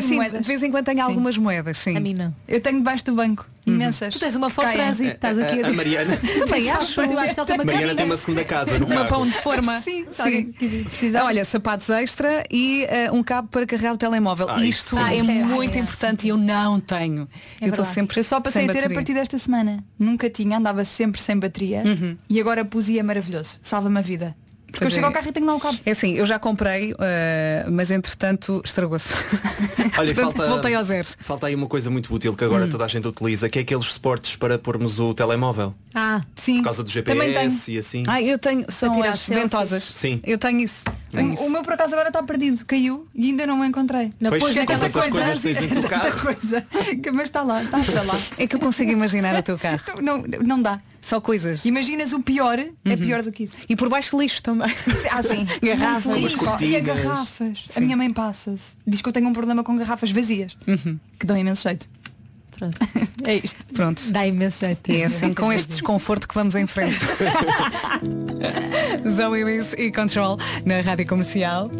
[0.00, 0.40] Sim, moedas.
[0.42, 1.02] de vez em quando tenho Sim.
[1.04, 1.96] algumas moedas, sim.
[1.96, 2.34] A mim não.
[2.46, 3.48] Eu tenho debaixo do banco.
[3.66, 4.12] Imensas.
[4.12, 4.76] Tu tens uma foto Caem.
[4.78, 6.16] trânsito, estás aqui A, a Mariana.
[6.46, 7.00] Também acho.
[7.00, 9.08] Eu acho que ela tem uma Mariana tem uma segunda casa no Uma carro.
[9.08, 9.80] pão de forma.
[9.80, 10.52] Sim, Sim.
[10.84, 11.24] precisar.
[11.24, 14.48] Olha, sapatos extra e ah, um cabo para carregar o telemóvel.
[14.50, 15.80] Ah, Isto é Ah, isto é- muito ah, é.
[15.82, 17.28] importante e eu não tenho.
[17.60, 18.96] É eu estou sempre Eu só passei sem a ter a bateria.
[18.96, 19.82] partir desta semana.
[19.96, 21.84] Nunca tinha, andava sempre sem bateria.
[22.28, 23.58] E agora pus e é maravilhoso.
[23.62, 24.34] Salva-me a vida.
[24.72, 25.08] Porque Pois eu chego é.
[25.08, 25.78] ao carro e tenho lá o cabo.
[25.84, 29.12] É assim, eu já comprei, ah, mas entretanto estragou-se.
[29.98, 31.06] Olha, Portanto, falta, voltei ao zero.
[31.20, 33.84] falta aí uma coisa muito útil que agora toda a gente utiliza, que é aqueles
[33.86, 35.74] suportes para pormos o telemóvel.
[35.94, 36.56] Ah, Sim.
[36.58, 37.50] Por causa do Também tenho.
[37.50, 38.04] GPS e assim.
[38.08, 39.42] Ah, eu tenho, são tirar as selfies.
[39.42, 39.84] ventosas.
[39.94, 40.20] Sim.
[40.24, 40.82] Eu tenho isso.
[41.10, 41.42] Tenho isso.
[41.42, 42.64] O, o meu por acaso agora está perdido.
[42.64, 44.10] Caiu e ainda não o encontrei.
[44.18, 45.10] Não, Pois, pois tantas coisa.
[45.10, 46.64] coisas tens Tanta coisa.
[47.02, 48.18] Que- Mas está lá, está para lá.
[48.38, 49.80] É que eu consigo imaginar o teu carro.
[50.00, 50.80] Não, não dá.
[51.02, 51.64] Só coisas.
[51.64, 53.56] Imaginas o pior, é pior do que isso.
[53.68, 54.72] E por baixo lixo também.
[55.10, 55.46] Ah, sim.
[55.60, 56.12] Garrafas.
[56.14, 56.82] Sim, Umas e a cortinas.
[56.86, 57.64] garrafas.
[57.74, 58.76] A minha mãe passa-se.
[58.86, 60.56] Diz que eu tenho um problema com garrafas vazias.
[61.18, 61.88] Que dão imenso jeito.
[62.56, 62.78] Pronto.
[63.24, 63.64] É isto.
[63.72, 64.02] Pronto.
[64.10, 64.90] Dá imenso jeito.
[64.90, 66.98] E é assim com este desconforto que vamos em frente.
[69.08, 71.70] Zoe Lewis e Control na Rádio Comercial.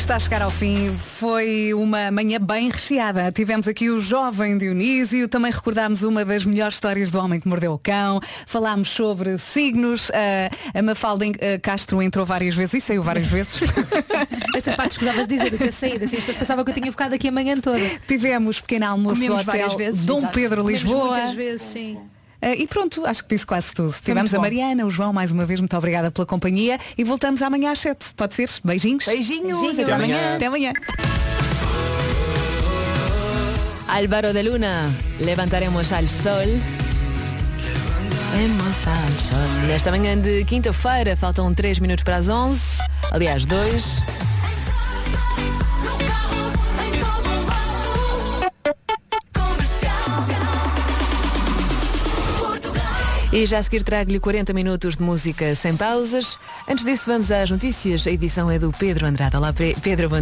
[0.00, 0.96] Está a chegar ao fim.
[0.96, 3.30] Foi uma manhã bem recheada.
[3.30, 7.74] Tivemos aqui o jovem Dionísio, também recordámos uma das melhores histórias do homem que mordeu
[7.74, 8.18] o cão.
[8.46, 10.10] Falámos sobre signos.
[10.74, 13.60] A Mafalda eh, Castro entrou várias vezes e saiu várias vezes.
[14.56, 16.04] Essa parte escusavas dizer, de ter saído.
[16.06, 17.78] Assim, as pessoas pensavam que eu tinha ficado aqui a manhã toda.
[18.08, 20.26] Tivemos pequeno almoço Comemos do hotel vezes, Dom.
[20.28, 21.14] Pedro Comemos Lisboa.
[21.14, 21.98] Muitas vezes, sim.
[22.42, 23.94] Ah, e pronto, acho que disse quase tudo.
[24.02, 24.38] Tivemos a.
[24.38, 28.14] Mariana, o João, mais uma vez, muito obrigada pela companhia e voltamos amanhã às 7.
[28.16, 28.48] Pode ser?
[28.64, 29.04] Beijinhos.
[29.04, 29.60] Beijinhos.
[29.60, 29.78] Beijinhos.
[29.78, 30.34] Até amanhã.
[30.36, 30.72] Até amanhã.
[33.88, 36.46] Álvaro de Luna, levantaremos al sol.
[38.32, 39.66] Levantaremos al sol.
[39.66, 42.60] Nesta manhã de quinta-feira, faltam 3 minutos para as 11.
[43.10, 44.29] Aliás, 2.
[53.32, 56.36] E já a seguir trago-lhe 40 minutos de música sem pausas.
[56.68, 58.04] Antes disso, vamos às notícias.
[58.04, 59.36] A edição é do Pedro Andrade.
[59.36, 60.18] Olá, Pe- Pedro, bom